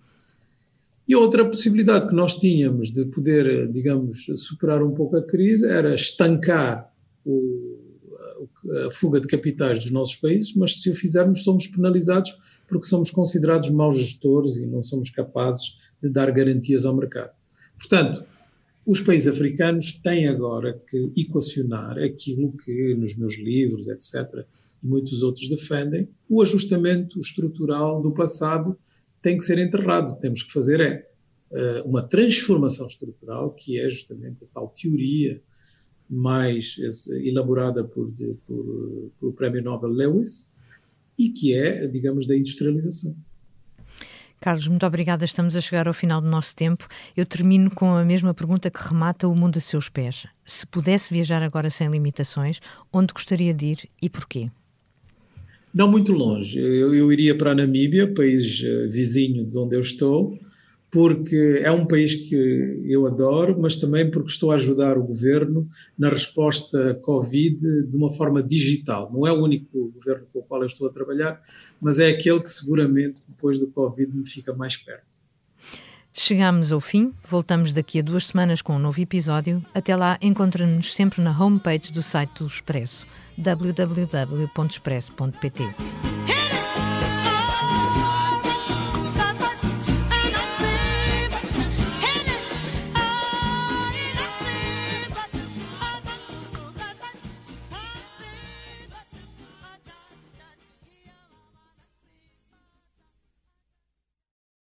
E 1.07 1.15
outra 1.15 1.47
possibilidade 1.49 2.07
que 2.07 2.13
nós 2.13 2.35
tínhamos 2.35 2.91
de 2.91 3.05
poder, 3.05 3.71
digamos, 3.71 4.25
superar 4.35 4.83
um 4.83 4.93
pouco 4.93 5.15
a 5.15 5.25
crise 5.25 5.67
era 5.69 5.95
estancar 5.95 6.91
o, 7.25 7.86
a 8.87 8.91
fuga 8.91 9.19
de 9.19 9.27
capitais 9.27 9.79
dos 9.79 9.91
nossos 9.91 10.15
países, 10.15 10.53
mas 10.55 10.81
se 10.81 10.89
o 10.89 10.95
fizermos 10.95 11.43
somos 11.43 11.67
penalizados 11.67 12.35
porque 12.67 12.87
somos 12.87 13.09
considerados 13.09 13.69
maus 13.69 13.97
gestores 13.97 14.57
e 14.57 14.67
não 14.67 14.81
somos 14.81 15.09
capazes 15.09 15.75
de 16.01 16.09
dar 16.09 16.29
garantias 16.31 16.85
ao 16.85 16.95
mercado. 16.95 17.31
Portanto, 17.77 18.25
os 18.85 19.01
países 19.01 19.27
africanos 19.27 19.93
têm 19.93 20.27
agora 20.27 20.81
que 20.89 21.11
equacionar 21.17 21.97
aquilo 21.97 22.53
que 22.57 22.95
nos 22.95 23.15
meus 23.15 23.37
livros, 23.37 23.87
etc., 23.87 24.45
e 24.81 24.87
muitos 24.87 25.23
outros 25.23 25.49
defendem, 25.49 26.07
o 26.29 26.41
ajustamento 26.41 27.19
estrutural 27.19 28.01
do 28.01 28.13
passado 28.13 28.77
tem 29.21 29.37
que 29.37 29.43
ser 29.43 29.57
enterrado. 29.57 30.19
Temos 30.19 30.43
que 30.43 30.53
fazer 30.53 30.79
é 30.79 31.07
eh, 31.51 31.81
uma 31.85 32.03
transformação 32.03 32.85
estrutural, 32.85 33.51
que 33.51 33.79
é 33.79 33.89
justamente 33.89 34.43
a 34.43 34.47
tal 34.53 34.69
teoria 34.69 35.41
mais 36.09 36.77
elaborada 37.23 37.83
por, 37.83 38.11
por, 38.45 39.11
por 39.19 39.29
o 39.29 39.33
Prémio 39.33 39.61
Nobel 39.61 39.89
Lewis, 39.89 40.49
e 41.17 41.29
que 41.29 41.53
é, 41.53 41.87
digamos, 41.87 42.27
da 42.27 42.35
industrialização. 42.35 43.15
Carlos, 44.39 44.67
muito 44.67 44.85
obrigada. 44.85 45.25
Estamos 45.25 45.55
a 45.55 45.61
chegar 45.61 45.87
ao 45.87 45.93
final 45.93 46.21
do 46.21 46.29
nosso 46.29 46.55
tempo. 46.55 46.87
Eu 47.15 47.25
termino 47.25 47.71
com 47.71 47.95
a 47.95 48.05
mesma 48.05 48.33
pergunta 48.33 48.69
que 48.69 48.79
remata 48.79 49.27
o 49.27 49.35
mundo 49.35 49.57
a 49.57 49.59
seus 49.59 49.89
pés. 49.89 50.27
Se 50.45 50.65
pudesse 50.65 51.11
viajar 51.11 51.41
agora 51.41 51.69
sem 51.69 51.89
limitações, 51.89 52.59
onde 52.93 53.13
gostaria 53.13 53.53
de 53.53 53.65
ir 53.65 53.89
e 54.01 54.09
porquê? 54.09 54.51
Não 55.73 55.89
muito 55.89 56.13
longe. 56.13 56.59
Eu, 56.59 56.93
eu 56.93 57.11
iria 57.11 57.35
para 57.35 57.51
a 57.51 57.55
Namíbia, 57.55 58.13
país 58.13 58.61
uh, 58.61 58.89
vizinho 58.89 59.45
de 59.45 59.57
onde 59.57 59.75
eu 59.75 59.81
estou, 59.81 60.39
porque 60.89 61.61
é 61.63 61.71
um 61.71 61.85
país 61.85 62.15
que 62.15 62.85
eu 62.89 63.05
adoro, 63.05 63.55
mas 63.59 63.75
também 63.75 64.09
porque 64.09 64.31
estou 64.31 64.51
a 64.51 64.55
ajudar 64.55 64.97
o 64.97 65.03
governo 65.03 65.67
na 65.97 66.07
resposta 66.09 66.95
Covid 67.01 67.59
de 67.87 67.97
uma 67.97 68.09
forma 68.09 68.41
digital. 68.41 69.11
Não 69.13 69.27
é 69.27 69.31
o 69.31 69.43
único 69.43 69.91
governo 69.91 70.25
com 70.31 70.39
o 70.39 70.43
qual 70.43 70.61
eu 70.61 70.67
estou 70.67 70.87
a 70.87 70.91
trabalhar, 70.91 71.41
mas 71.81 71.99
é 71.99 72.07
aquele 72.07 72.39
que 72.39 72.49
seguramente 72.49 73.21
depois 73.27 73.59
do 73.59 73.67
Covid 73.67 74.15
me 74.15 74.25
fica 74.25 74.53
mais 74.53 74.77
perto. 74.77 75.17
Chegamos 76.13 76.71
ao 76.71 76.79
fim, 76.79 77.11
voltamos 77.29 77.73
daqui 77.73 77.99
a 77.99 78.01
duas 78.01 78.25
semanas 78.25 78.59
com 78.59 78.75
um 78.75 78.79
novo 78.79 78.99
episódio. 78.99 79.63
Até 79.71 79.95
lá, 79.95 80.17
encontra-nos 80.19 80.95
sempre 80.95 81.21
na 81.21 81.39
homepage 81.39 81.93
do 81.93 82.01
site 82.01 82.39
do 82.39 82.47
Expresso, 82.47 83.05
www.expresso.pt. 83.37 85.63